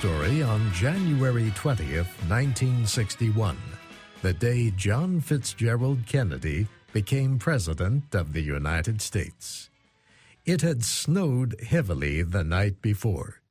Story 0.00 0.42
on 0.42 0.72
January 0.72 1.50
20th, 1.50 2.08
1961, 2.30 3.54
the 4.22 4.32
day 4.32 4.70
John 4.70 5.20
Fitzgerald 5.20 6.06
Kennedy 6.06 6.66
became 6.94 7.38
President 7.38 8.14
of 8.14 8.32
the 8.32 8.40
United 8.40 9.02
States. 9.02 9.68
It 10.46 10.62
had 10.62 10.84
snowed 10.84 11.54
heavily 11.60 12.22
the 12.22 12.42
night 12.42 12.80
before. 12.80 13.42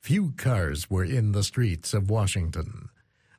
Few 0.00 0.32
cars 0.36 0.90
were 0.90 1.04
in 1.04 1.30
the 1.30 1.44
streets 1.44 1.94
of 1.94 2.10
Washington. 2.10 2.88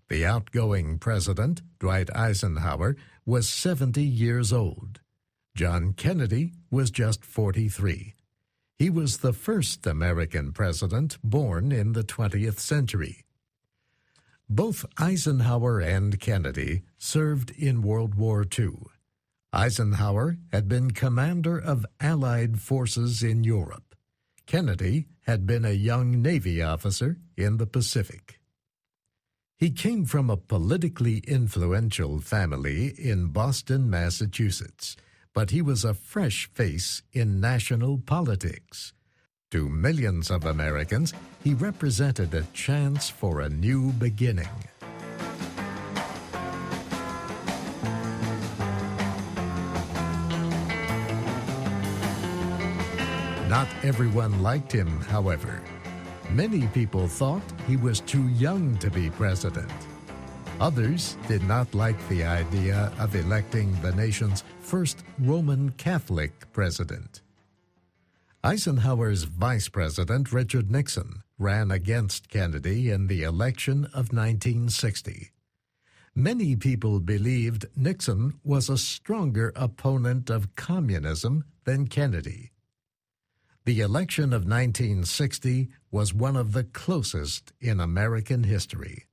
The 0.07 0.25
outgoing 0.25 0.97
president, 0.97 1.61
Dwight 1.79 2.09
Eisenhower, 2.15 2.95
was 3.25 3.49
70 3.49 4.01
years 4.01 4.53
old. 4.53 5.01
John 5.57 5.91
Kennedy 5.91 6.53
was 6.71 6.89
just 6.89 7.25
43. 7.25 8.13
He 8.77 8.89
was 8.89 9.19
the 9.19 9.31
first 9.31 9.87
American 9.87 10.51
president 10.51 11.17
born 11.23 11.71
in 11.71 11.93
the 11.93 12.03
20th 12.03 12.59
century. 12.59 13.23
Both 14.49 14.85
Eisenhower 14.97 15.79
and 15.79 16.19
Kennedy 16.19 16.83
served 16.97 17.51
in 17.51 17.81
World 17.81 18.15
War 18.15 18.45
II. 18.57 18.73
Eisenhower 19.53 20.37
had 20.51 20.67
been 20.67 20.91
commander 20.91 21.57
of 21.57 21.85
Allied 22.01 22.59
forces 22.59 23.23
in 23.23 23.45
Europe. 23.45 23.95
Kennedy 24.45 25.05
had 25.21 25.47
been 25.47 25.63
a 25.63 25.71
young 25.71 26.21
Navy 26.21 26.61
officer 26.61 27.17
in 27.37 27.57
the 27.57 27.65
Pacific. 27.65 28.41
He 29.57 29.71
came 29.71 30.03
from 30.03 30.29
a 30.29 30.35
politically 30.35 31.19
influential 31.19 32.19
family 32.19 32.87
in 32.97 33.27
Boston, 33.27 33.89
Massachusetts 33.89 34.97
but 35.35 35.51
he 35.51 35.61
was 35.61 35.83
a 35.83 35.93
fresh 35.93 36.49
face 36.53 37.03
in 37.11 37.41
national 37.41 37.97
politics. 37.97 38.93
To 39.51 39.69
millions 39.69 40.31
of 40.31 40.45
Americans, 40.45 41.13
he 41.43 41.53
represented 41.53 42.33
a 42.33 42.43
chance 42.53 43.09
for 43.09 43.41
a 43.41 43.49
new 43.49 43.91
beginning. 43.91 44.49
Not 53.49 53.67
everyone 53.83 54.41
liked 54.41 54.71
him, 54.71 55.01
however. 55.01 55.61
Many 56.31 56.67
people 56.67 57.07
thought 57.07 57.43
he 57.67 57.77
was 57.77 57.99
too 57.99 58.27
young 58.29 58.77
to 58.77 58.89
be 58.89 59.09
president. 59.09 59.71
Others 60.61 61.17
did 61.27 61.43
not 61.43 61.75
like 61.75 62.07
the 62.07 62.23
idea 62.23 62.91
of 62.97 63.13
electing 63.13 63.77
the 63.81 63.91
nation's 63.91 64.45
first 64.61 65.03
Roman 65.19 65.71
Catholic 65.71 66.31
president. 66.53 67.21
Eisenhower's 68.41 69.23
vice 69.23 69.67
president, 69.67 70.31
Richard 70.31 70.71
Nixon, 70.71 71.23
ran 71.37 71.71
against 71.71 72.29
Kennedy 72.29 72.89
in 72.89 73.07
the 73.07 73.23
election 73.23 73.83
of 73.85 74.13
1960. 74.13 75.31
Many 76.15 76.55
people 76.55 77.01
believed 77.01 77.65
Nixon 77.75 78.39
was 78.45 78.69
a 78.69 78.77
stronger 78.77 79.51
opponent 79.57 80.29
of 80.29 80.55
communism 80.55 81.43
than 81.65 81.87
Kennedy. 81.87 82.51
The 83.65 83.81
election 83.81 84.25
of 84.25 84.47
1960 84.47 85.67
was 85.91 86.13
one 86.13 86.37
of 86.37 86.53
the 86.53 86.63
closest 86.63 87.51
in 87.59 87.81
American 87.81 88.43
history. 88.43 89.05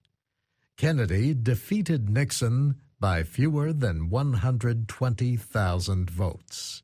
Kennedy 0.83 1.33
defeated 1.33 2.11
Nixon 2.11 2.75
by 2.99 3.23
fewer 3.23 3.73
than 3.73 4.11
120,000 4.11 6.11
votes. 6.11 6.83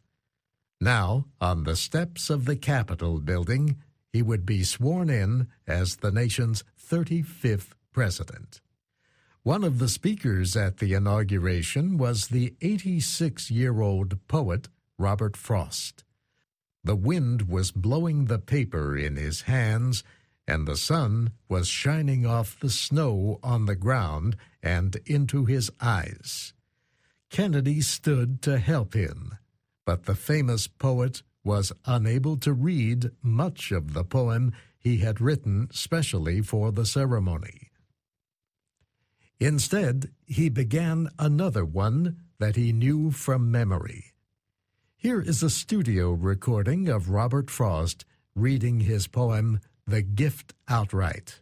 Now, 0.80 1.24
on 1.40 1.64
the 1.64 1.74
steps 1.74 2.30
of 2.30 2.44
the 2.44 2.54
Capitol 2.54 3.18
building, 3.18 3.78
he 4.12 4.22
would 4.22 4.46
be 4.46 4.62
sworn 4.62 5.10
in 5.10 5.48
as 5.66 5.96
the 5.96 6.12
nation's 6.12 6.62
35th 6.80 7.70
president. 7.90 8.60
One 9.42 9.64
of 9.64 9.80
the 9.80 9.88
speakers 9.88 10.56
at 10.56 10.76
the 10.76 10.94
inauguration 10.94 11.98
was 11.98 12.28
the 12.28 12.54
86 12.60 13.50
year 13.50 13.80
old 13.80 14.24
poet 14.28 14.68
Robert 14.96 15.36
Frost. 15.36 16.04
The 16.84 16.94
wind 16.94 17.48
was 17.48 17.72
blowing 17.72 18.26
the 18.26 18.38
paper 18.38 18.96
in 18.96 19.16
his 19.16 19.40
hands, 19.40 20.04
and 20.48 20.66
the 20.66 20.76
sun 20.76 21.30
was 21.48 21.68
shining 21.68 22.24
off 22.24 22.58
the 22.58 22.70
snow 22.70 23.38
on 23.42 23.66
the 23.66 23.76
ground 23.76 24.34
and 24.62 24.96
into 25.04 25.44
his 25.44 25.70
eyes. 25.78 26.54
Kennedy 27.30 27.82
stood 27.82 28.40
to 28.40 28.58
help 28.58 28.94
him, 28.94 29.34
but 29.84 30.06
the 30.06 30.14
famous 30.14 30.66
poet 30.66 31.22
was 31.44 31.72
unable 31.84 32.38
to 32.38 32.52
read 32.54 33.10
much 33.22 33.70
of 33.70 33.92
the 33.92 34.04
poem 34.04 34.52
he 34.78 34.98
had 34.98 35.20
written 35.20 35.68
specially 35.70 36.40
for 36.40 36.72
the 36.72 36.86
ceremony. 36.86 37.68
Instead, 39.38 40.10
he 40.26 40.48
began 40.48 41.08
another 41.18 41.64
one 41.64 42.16
that 42.38 42.56
he 42.56 42.72
knew 42.72 43.10
from 43.10 43.50
memory. 43.50 44.12
Here 44.96 45.20
is 45.20 45.42
a 45.42 45.50
studio 45.50 46.12
recording 46.12 46.88
of 46.88 47.10
Robert 47.10 47.50
Frost 47.50 48.04
reading 48.34 48.80
his 48.80 49.06
poem, 49.06 49.60
The 49.88 50.02
Gift 50.02 50.52
Outright. 50.68 51.38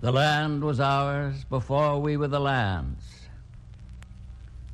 The 0.00 0.10
land 0.10 0.64
was 0.64 0.80
ours 0.80 1.44
before 1.44 2.00
we 2.00 2.16
were 2.16 2.28
the 2.28 2.40
land's. 2.40 3.04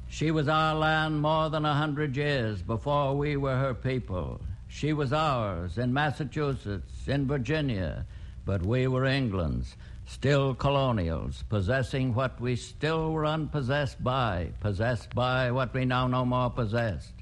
She 0.09 0.31
was 0.31 0.46
our 0.46 0.77
land 0.77 1.20
more 1.20 1.51
than 1.51 1.64
a 1.64 1.75
hundred 1.75 2.16
years 2.16 2.62
before 2.62 3.16
we 3.16 3.37
were 3.37 3.57
her 3.57 3.75
people. 3.75 4.40
She 4.68 4.92
was 4.92 5.12
ours 5.12 5.77
in 5.77 5.92
Massachusetts, 5.92 7.09
in 7.09 7.27
Virginia, 7.27 8.07
but 8.44 8.64
we 8.64 8.87
were 8.87 9.07
England's, 9.07 9.75
still 10.07 10.55
colonials, 10.55 11.42
possessing 11.48 12.14
what 12.14 12.40
we 12.40 12.55
still 12.55 13.11
were 13.11 13.27
unpossessed 13.27 14.05
by, 14.05 14.53
possessed 14.61 15.12
by 15.16 15.51
what 15.51 15.75
we 15.75 15.85
now 15.85 16.07
no 16.07 16.25
more 16.25 16.48
possessed. 16.51 17.14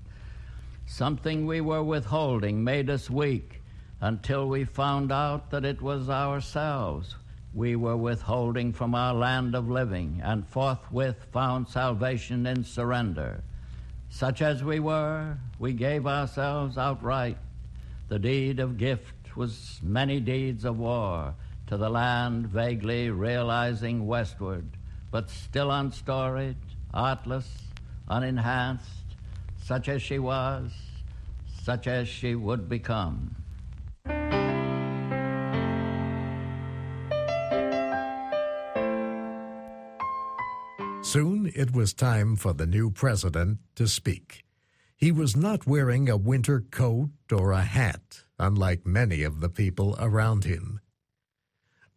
Something 0.85 1.47
we 1.47 1.63
were 1.63 1.83
withholding 1.83 2.63
made 2.63 2.91
us 2.91 3.09
weak 3.09 3.60
until 4.01 4.49
we 4.49 4.65
found 4.65 5.13
out 5.13 5.51
that 5.51 5.65
it 5.65 5.83
was 5.83 6.09
ourselves 6.09 7.17
we 7.53 7.75
were 7.75 7.97
withholding 7.97 8.73
from 8.73 8.95
our 8.95 9.13
land 9.13 9.55
of 9.55 9.69
living, 9.69 10.21
and 10.23 10.47
forthwith 10.47 11.27
found 11.33 11.69
salvation 11.69 12.47
in 12.47 12.65
surrender. 12.65 13.43
Such 14.09 14.41
as 14.41 14.63
we 14.63 14.79
were, 14.79 15.37
we 15.59 15.73
gave 15.73 16.07
ourselves 16.07 16.79
outright. 16.79 17.39
The 18.09 18.19
deed 18.19 18.61
of 18.61 18.79
gift 18.79 19.37
was 19.37 19.81
many 19.83 20.21
deeds 20.21 20.65
of 20.65 20.79
war 20.79 21.35
to 21.67 21.77
the 21.77 21.89
land 21.89 22.47
vaguely 22.47 23.11
realizing 23.11 24.07
westward, 24.07 24.67
but 25.11 25.31
still 25.31 25.71
unstoried, 25.71 26.57
artless, 26.95 27.49
unenhanced, 28.09 29.17
such 29.63 29.89
as 29.89 30.03
she 30.03 30.19
was, 30.19 30.73
such 31.63 31.87
as 31.87 32.09
she 32.09 32.35
would 32.35 32.69
become. 32.69 33.40
Soon 41.11 41.51
it 41.57 41.73
was 41.73 41.93
time 41.93 42.37
for 42.37 42.53
the 42.53 42.69
new 42.69 42.89
president 42.89 43.59
to 43.75 43.89
speak. 43.89 44.45
He 44.97 45.11
was 45.11 45.35
not 45.35 45.67
wearing 45.67 46.09
a 46.09 46.17
winter 46.17 46.61
coat 46.61 47.11
or 47.33 47.51
a 47.51 47.63
hat, 47.63 48.23
unlike 48.39 48.87
many 48.87 49.25
of 49.25 49.41
the 49.41 49.49
people 49.49 49.97
around 49.99 50.45
him. 50.45 50.79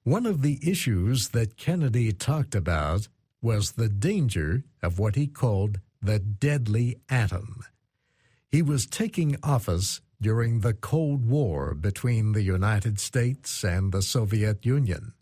One 0.02 0.26
of 0.26 0.42
the 0.42 0.58
issues 0.68 1.30
that 1.30 1.58
Kennedy 1.58 2.12
talked 2.12 2.56
about 2.56 3.08
was 3.40 3.74
the 3.74 3.88
danger 3.88 4.64
of 4.82 4.98
what 4.98 5.14
he 5.14 5.28
called 5.28 5.80
the 6.02 6.18
deadly 6.18 7.00
atom. 7.08 7.62
He 8.50 8.64
was 8.64 8.88
taking 8.88 9.38
office 9.44 10.02
during 10.20 10.62
the 10.62 10.74
Cold 10.74 11.24
War 11.24 11.76
between 11.76 12.32
the 12.32 12.42
United 12.42 13.00
States 13.00 13.64
and 13.64 13.92
the 13.92 14.02
Soviet 14.02 14.66
Union. 14.66 15.14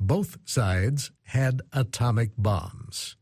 Both 0.00 0.38
sides 0.46 1.10
had 1.24 1.60
atomic 1.74 2.30
bombs. 2.38 3.16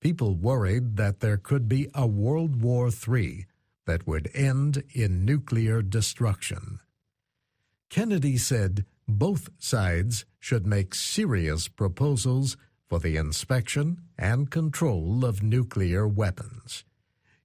People 0.00 0.34
worried 0.34 0.96
that 0.96 1.20
there 1.20 1.36
could 1.36 1.68
be 1.68 1.88
a 1.94 2.08
World 2.08 2.60
War 2.60 2.88
III 2.88 3.46
that 3.86 4.04
would 4.04 4.28
end 4.34 4.82
in 4.92 5.24
nuclear 5.24 5.80
destruction. 5.80 6.80
Kennedy 7.88 8.36
said 8.36 8.84
both 9.06 9.48
sides 9.58 10.24
should 10.40 10.66
make 10.66 10.94
serious 10.94 11.68
proposals 11.68 12.56
for 12.88 12.98
the 12.98 13.16
inspection 13.16 14.02
and 14.18 14.50
control 14.50 15.24
of 15.24 15.42
nuclear 15.42 16.06
weapons. 16.06 16.84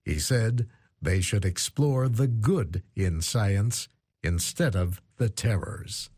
He 0.03 0.17
said 0.17 0.67
they 0.99 1.21
should 1.21 1.45
explore 1.45 2.09
the 2.09 2.27
good 2.27 2.81
in 2.95 3.21
science 3.21 3.87
instead 4.23 4.75
of 4.75 4.99
the 5.17 5.29
terrors. 5.29 6.09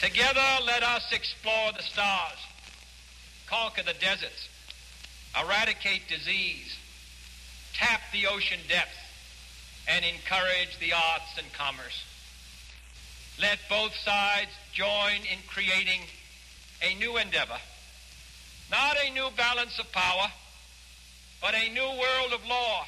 Together, 0.00 0.64
let 0.64 0.82
us 0.82 1.04
explore 1.12 1.72
the 1.76 1.82
stars, 1.82 2.38
conquer 3.46 3.82
the 3.82 3.94
deserts, 3.94 4.48
eradicate 5.38 6.08
disease, 6.08 6.76
tap 7.74 8.00
the 8.12 8.26
ocean 8.26 8.60
depths, 8.68 8.96
and 9.88 10.04
encourage 10.04 10.78
the 10.78 10.92
arts 10.92 11.36
and 11.36 11.52
commerce. 11.52 12.04
Let 13.40 13.58
both 13.68 13.94
sides 13.96 14.50
join 14.72 15.20
in 15.30 15.38
creating 15.48 16.02
a 16.82 16.94
new 16.94 17.16
endeavor 17.16 17.58
not 18.70 18.96
a 19.04 19.10
new 19.10 19.28
balance 19.36 19.78
of 19.80 19.90
power, 19.90 20.30
but 21.40 21.54
a 21.54 21.72
new 21.72 21.82
world 21.82 22.32
of 22.32 22.46
law 22.46 22.86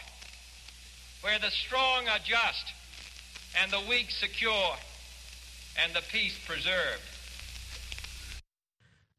where 1.23 1.39
the 1.39 1.51
strong 1.51 2.07
are 2.09 2.21
just 2.25 2.73
and 3.61 3.71
the 3.73 3.81
weak 3.89 4.11
secure 4.11 4.77
and 5.81 5.93
the 5.95 6.03
peace 6.11 6.39
preserved. 6.47 7.03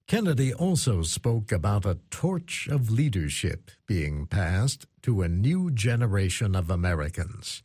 Kennedy 0.07 0.53
also 0.53 1.01
spoke 1.01 1.51
about 1.51 1.85
a 1.85 1.97
torch 2.11 2.67
of 2.69 2.91
leadership 2.91 3.71
being 3.87 4.27
passed 4.27 4.85
to 5.01 5.21
a 5.21 5.29
new 5.29 5.71
generation 5.71 6.55
of 6.55 6.69
Americans. 6.69 7.63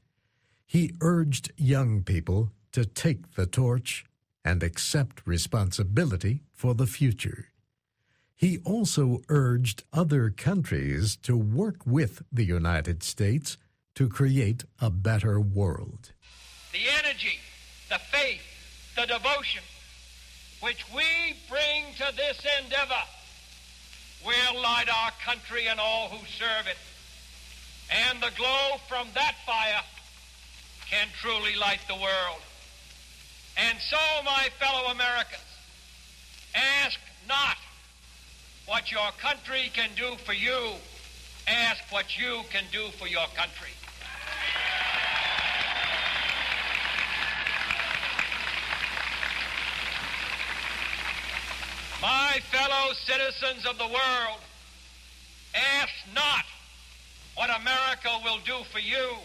He 0.66 0.94
urged 1.00 1.52
young 1.56 2.02
people 2.02 2.52
to 2.72 2.84
take 2.84 3.34
the 3.34 3.46
torch 3.46 4.04
and 4.44 4.62
accept 4.62 5.26
responsibility 5.26 6.42
for 6.52 6.74
the 6.74 6.86
future. 6.86 7.48
He 8.34 8.58
also 8.64 9.20
urged 9.28 9.82
other 9.92 10.30
countries 10.30 11.16
to 11.24 11.36
work 11.36 11.84
with 11.84 12.22
the 12.32 12.44
United 12.44 13.02
States 13.02 13.58
to 13.96 14.08
create 14.08 14.64
a 14.80 14.90
better 14.90 15.40
world. 15.40 16.12
The 16.72 16.88
energy, 17.02 17.40
the 17.88 17.98
faith, 17.98 18.47
the 18.98 19.06
devotion 19.06 19.62
which 20.60 20.84
we 20.92 21.04
bring 21.48 21.84
to 21.96 22.12
this 22.16 22.44
endeavor 22.60 23.04
will 24.26 24.60
light 24.60 24.88
our 24.92 25.12
country 25.24 25.68
and 25.68 25.78
all 25.78 26.08
who 26.08 26.18
serve 26.26 26.66
it. 26.66 26.76
And 28.08 28.20
the 28.20 28.32
glow 28.36 28.80
from 28.88 29.06
that 29.14 29.36
fire 29.46 29.82
can 30.90 31.06
truly 31.20 31.54
light 31.54 31.78
the 31.86 31.94
world. 31.94 32.42
And 33.56 33.78
so, 33.78 33.98
my 34.24 34.48
fellow 34.58 34.90
Americans, 34.90 35.42
ask 36.56 36.98
not 37.28 37.56
what 38.66 38.90
your 38.90 39.12
country 39.22 39.70
can 39.74 39.90
do 39.96 40.16
for 40.24 40.32
you. 40.32 40.72
Ask 41.46 41.84
what 41.90 42.18
you 42.18 42.40
can 42.50 42.64
do 42.72 42.88
for 42.98 43.06
your 43.06 43.26
country. 43.36 43.77
My 52.00 52.38
fellow 52.52 52.92
citizens 52.92 53.66
of 53.66 53.76
the 53.76 53.86
world, 53.86 54.40
ask 55.54 55.92
not 56.14 56.44
what 57.34 57.50
America 57.60 58.10
will 58.24 58.38
do 58.44 58.62
for 58.70 58.78
you, 58.78 59.16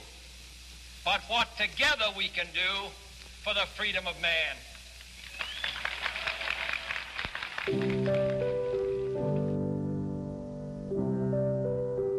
but 1.06 1.22
what 1.28 1.50
together 1.58 2.06
we 2.18 2.30
can 2.30 2.48
do 2.54 2.90
for 3.44 3.54
the 3.54 3.68
freedom 3.76 4.06
of 4.08 4.16
man. 4.22 4.56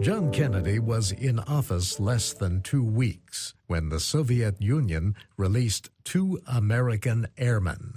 John 0.03 0.31
Kennedy 0.33 0.79
was 0.79 1.13
in 1.13 1.39
office 1.41 1.99
less 1.99 2.33
than 2.33 2.61
two 2.61 2.85
weeks 2.85 3.55
when 3.67 3.89
the 3.89 3.99
Soviet 3.99 4.61
Union 4.61 5.17
released 5.37 5.91
two 6.05 6.41
American 6.47 7.27
airmen. 7.39 7.95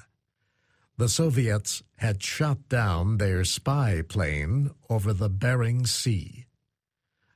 The 0.99 1.09
Soviets 1.09 1.83
had 1.97 2.23
shot 2.23 2.69
down 2.69 3.17
their 3.17 3.43
spy 3.43 4.01
plane 4.01 4.71
over 4.89 5.13
the 5.13 5.29
Bering 5.29 5.85
Sea. 5.85 6.47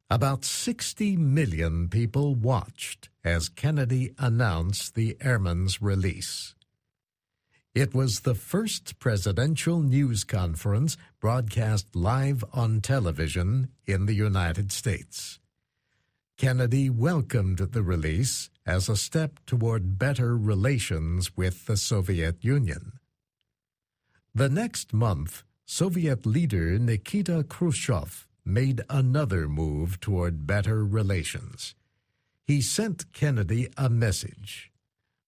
About 0.09 0.43
60 0.43 1.15
million 1.17 1.87
people 1.87 2.33
watched 2.33 3.09
as 3.23 3.49
Kennedy 3.49 4.15
announced 4.17 4.95
the 4.95 5.15
airman's 5.21 5.79
release. 5.79 6.55
It 7.75 7.93
was 7.93 8.21
the 8.21 8.33
first 8.33 8.97
presidential 8.97 9.83
news 9.83 10.23
conference 10.23 10.97
broadcast 11.19 11.95
live 11.95 12.43
on 12.53 12.81
television 12.81 13.69
in 13.85 14.07
the 14.07 14.15
United 14.15 14.71
States. 14.71 15.39
Kennedy 16.35 16.89
welcomed 16.89 17.59
the 17.59 17.83
release 17.83 18.49
as 18.65 18.89
a 18.89 18.97
step 18.97 19.39
toward 19.45 19.99
better 19.99 20.35
relations 20.35 21.37
with 21.37 21.67
the 21.67 21.77
Soviet 21.77 22.43
Union. 22.43 22.93
The 24.33 24.49
next 24.49 24.93
month, 24.93 25.43
Soviet 25.65 26.25
leader 26.25 26.79
Nikita 26.79 27.45
Khrushchev 27.47 28.27
made 28.45 28.81
another 28.89 29.47
move 29.47 29.99
toward 29.99 30.47
better 30.47 30.85
relations. 30.85 31.75
He 32.45 32.61
sent 32.61 33.11
Kennedy 33.13 33.69
a 33.77 33.89
message 33.89 34.71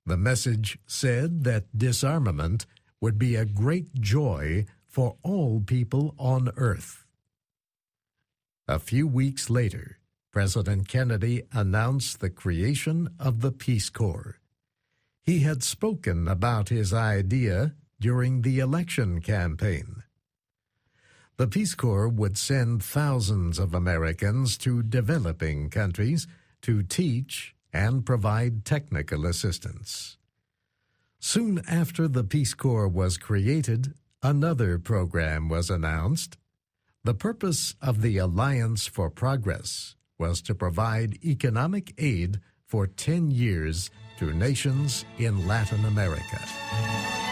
the 0.06 0.18
message 0.18 0.78
said 0.86 1.46
that 1.46 1.78
disarmament 1.78 2.66
would 3.00 3.18
be 3.18 3.36
a 3.36 3.46
great 3.46 3.94
joy 4.02 4.66
for 4.86 5.16
all 5.24 5.62
people 5.62 6.14
on 6.18 6.52
Earth. 6.58 7.06
A 8.68 8.80
few 8.80 9.08
weeks 9.08 9.50
later, 9.50 10.00
President 10.32 10.88
Kennedy 10.88 11.44
announced 11.54 12.20
the 12.20 12.30
creation 12.30 13.10
of 13.20 13.42
the 13.42 13.52
Peace 13.52 13.90
Corps. 13.90 14.40
He 15.24 15.40
had 15.40 15.64
spoken 15.64 16.28
about 16.28 16.70
his 16.70 16.94
idea 16.94 17.76
during 18.04 18.42
the 18.42 18.60
election 18.60 19.22
campaign. 19.22 20.04
The 21.38 21.48
Peace 21.48 21.74
Corps 21.74 22.10
would 22.10 22.38
send 22.38 22.84
thousands 22.84 23.58
of 23.58 23.74
Americans 23.74 24.58
to 24.58 24.84
developing 24.84 25.70
countries 25.70 26.28
to 26.64 26.84
teach 26.84 27.56
and 27.72 28.06
provide 28.06 28.66
technical 28.66 29.26
assistance. 29.26 30.18
Soon 31.18 31.62
after 31.66 32.10
the 32.10 32.26
Peace 32.26 32.54
Corps 32.54 32.90
was 32.90 33.18
created, 33.18 33.94
another 34.22 34.78
program 34.78 35.48
was 35.48 35.70
announced. 35.70 36.36
The 37.06 37.16
purpose 37.16 37.74
of 37.82 38.02
the 38.02 38.18
Alliance 38.18 38.86
for 38.86 39.10
Progress 39.10 39.96
was 40.20 40.42
to 40.42 40.54
provide 40.54 41.24
economic 41.24 41.94
aid 41.98 42.42
for 42.66 42.86
10 42.86 43.32
years 43.32 43.90
to 44.18 44.34
nations 44.34 45.06
in 45.18 45.48
Latin 45.48 45.86
America. 45.86 47.23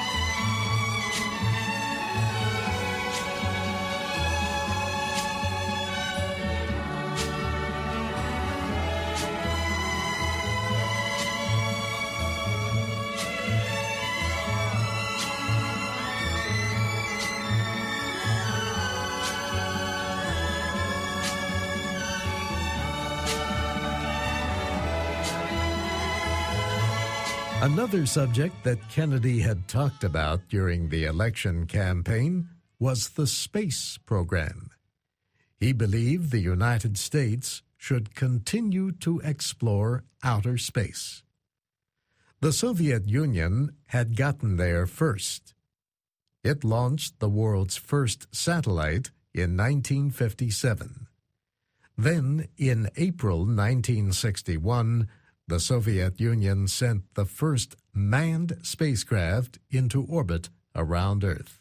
Another 27.81 28.05
subject 28.05 28.63
that 28.63 28.89
Kennedy 28.91 29.39
had 29.39 29.67
talked 29.67 30.03
about 30.03 30.47
during 30.49 30.89
the 30.89 31.05
election 31.05 31.65
campaign 31.65 32.47
was 32.77 33.09
the 33.09 33.25
space 33.25 33.97
program. 34.05 34.69
He 35.57 35.73
believed 35.73 36.29
the 36.29 36.37
United 36.37 36.95
States 36.95 37.63
should 37.77 38.13
continue 38.13 38.91
to 38.99 39.19
explore 39.21 40.03
outer 40.23 40.59
space. 40.59 41.23
The 42.39 42.53
Soviet 42.53 43.09
Union 43.09 43.71
had 43.87 44.15
gotten 44.15 44.57
there 44.57 44.85
first. 44.85 45.55
It 46.43 46.63
launched 46.63 47.19
the 47.19 47.29
world's 47.29 47.77
first 47.77 48.27
satellite 48.31 49.09
in 49.33 49.57
1957. 49.57 51.07
Then, 51.97 52.47
in 52.59 52.89
April 52.95 53.39
1961, 53.39 55.07
the 55.51 55.59
Soviet 55.59 56.17
Union 56.17 56.65
sent 56.65 57.13
the 57.15 57.25
first 57.25 57.75
manned 57.93 58.57
spacecraft 58.63 59.59
into 59.69 60.01
orbit 60.01 60.47
around 60.73 61.25
Earth. 61.25 61.59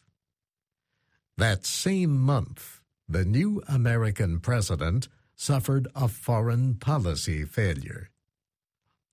That 1.37 1.66
same 1.66 2.16
month, 2.16 2.83
the 3.09 3.24
new 3.24 3.61
American 3.66 4.38
president 4.38 5.09
suffered 5.35 5.88
a 5.96 6.07
foreign 6.07 6.74
policy 6.74 7.44
failure. 7.44 8.11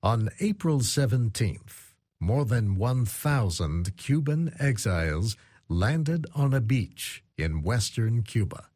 On 0.03 0.29
April 0.39 0.81
17th, 0.81 1.95
more 2.19 2.45
than 2.45 2.75
1,000 2.75 3.97
Cuban 3.97 4.53
exiles 4.59 5.35
landed 5.67 6.27
on 6.35 6.53
a 6.53 6.61
beach 6.61 7.23
in 7.35 7.63
western 7.63 8.21
Cuba. 8.21 8.69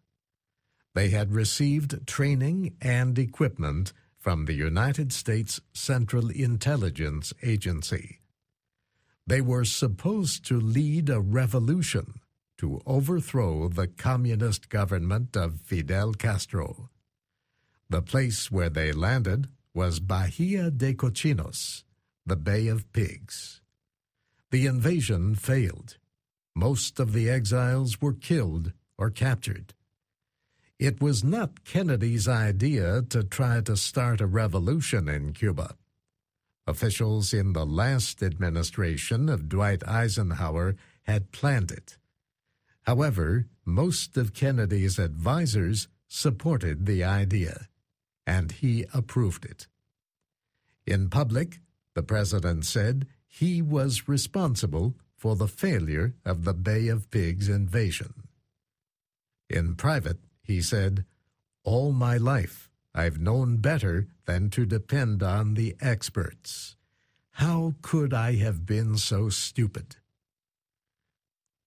They 0.96 1.10
had 1.10 1.36
received 1.36 2.08
training 2.08 2.76
and 2.82 3.20
equipment 3.20 3.94
from 4.22 4.46
the 4.46 4.54
United 4.54 5.12
States 5.12 5.60
Central 5.74 6.30
Intelligence 6.30 7.34
Agency. 7.42 8.20
They 9.26 9.42
were 9.42 9.66
supposed 9.66 10.46
to 10.46 10.60
lead 10.60 11.10
a 11.10 11.20
revolution 11.20 12.20
to 12.60 12.82
overthrow 12.86 13.68
the 13.68 13.88
communist 13.88 14.70
government 14.70 15.36
of 15.36 15.62
Fidel 15.62 16.14
Castro. 16.14 16.92
The 17.90 18.04
place 18.04 18.52
where 18.52 18.70
they 18.70 18.92
landed 18.92 19.48
was 19.74 20.00
Bahia 20.00 20.70
de 20.70 20.94
Cochinos, 20.94 21.84
the 22.24 22.36
Bay 22.36 22.68
of 22.68 22.94
Pigs. 22.94 23.62
The 24.52 24.68
invasion 24.68 25.34
failed. 25.34 25.98
Most 26.56 27.00
of 27.00 27.14
the 27.14 27.28
exiles 27.28 28.00
were 28.00 28.14
killed 28.14 28.74
or 29.00 29.10
captured. 29.10 29.74
It 30.82 31.00
was 31.00 31.24
not 31.24 31.64
Kennedy's 31.64 32.28
idea 32.28 33.04
to 33.10 33.24
try 33.24 33.62
to 33.62 33.78
start 33.78 34.20
a 34.20 34.26
revolution 34.26 35.08
in 35.08 35.32
Cuba. 35.32 35.76
Officials 36.66 37.36
in 37.36 37.54
the 37.54 37.68
last 37.68 38.24
administration 38.24 39.30
of 39.30 39.48
Dwight 39.48 39.88
Eisenhower 39.88 40.76
had 41.04 41.32
planned 41.32 41.70
it. 41.70 41.98
However, 42.88 43.46
most 43.64 44.18
of 44.18 44.34
Kennedy's 44.34 44.98
advisers 44.98 45.88
supported 46.08 46.88
the 46.88 47.04
idea, 47.04 47.68
and 48.26 48.52
he 48.52 48.88
approved 48.92 49.46
it. 49.46 49.68
In 50.88 51.12
public, 51.12 51.60
the 51.94 52.02
president 52.02 52.66
said 52.66 53.06
he 53.28 53.62
was 53.62 54.08
responsible 54.08 54.96
for 55.16 55.36
the 55.36 55.48
failure 55.48 56.16
of 56.26 56.44
the 56.44 56.56
Bay 56.56 56.88
of 56.88 57.12
Pigs 57.12 57.50
invasion. 57.50 58.24
In 59.48 59.76
private, 59.76 60.18
he 60.52 60.62
said, 60.62 61.06
All 61.64 61.92
my 61.92 62.18
life, 62.18 62.70
I've 62.94 63.20
known 63.20 63.58
better 63.58 64.08
than 64.26 64.50
to 64.52 64.66
depend 64.66 65.24
on 65.24 65.54
the 65.54 65.76
experts. 65.82 66.76
How 67.32 67.76
could 67.82 68.14
I 68.14 68.36
have 68.36 68.66
been 68.66 68.98
so 68.98 69.30
stupid? 69.30 69.96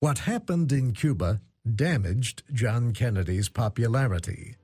What 0.01 0.19
happened 0.19 0.71
in 0.71 0.93
Cuba 0.93 1.41
damaged 1.65 2.43
John 2.53 2.93
Kennedy's 2.93 3.49
popularity. 3.49 4.57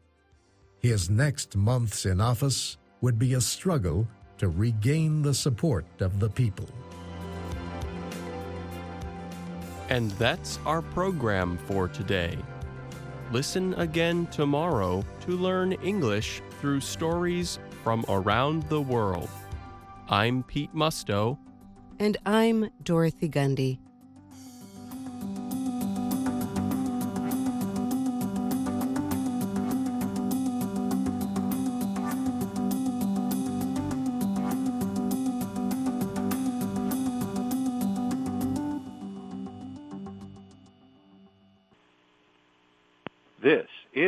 His 0.78 1.08
next 1.08 1.56
months 1.56 2.04
in 2.04 2.20
office 2.20 2.76
would 3.00 3.18
be 3.18 3.34
a 3.34 3.40
struggle 3.40 4.06
to 4.38 4.48
regain 4.48 5.22
the 5.22 5.34
support 5.34 5.86
of 6.00 6.20
the 6.20 6.28
people. 6.28 6.68
And 9.88 10.10
that's 10.12 10.58
our 10.66 10.82
program 10.82 11.58
for 11.66 11.88
today. 11.88 12.38
Listen 13.30 13.74
again 13.74 14.26
tomorrow 14.26 15.04
to 15.20 15.36
learn 15.36 15.72
English 15.84 16.42
through 16.60 16.80
stories 16.80 17.60
from 17.84 18.04
around 18.08 18.64
the 18.64 18.80
world. 18.80 19.28
I'm 20.08 20.42
Pete 20.42 20.74
Musto. 20.74 21.38
And 22.00 22.16
I'm 22.26 22.70
Dorothy 22.82 23.28
Gundy. 23.28 23.78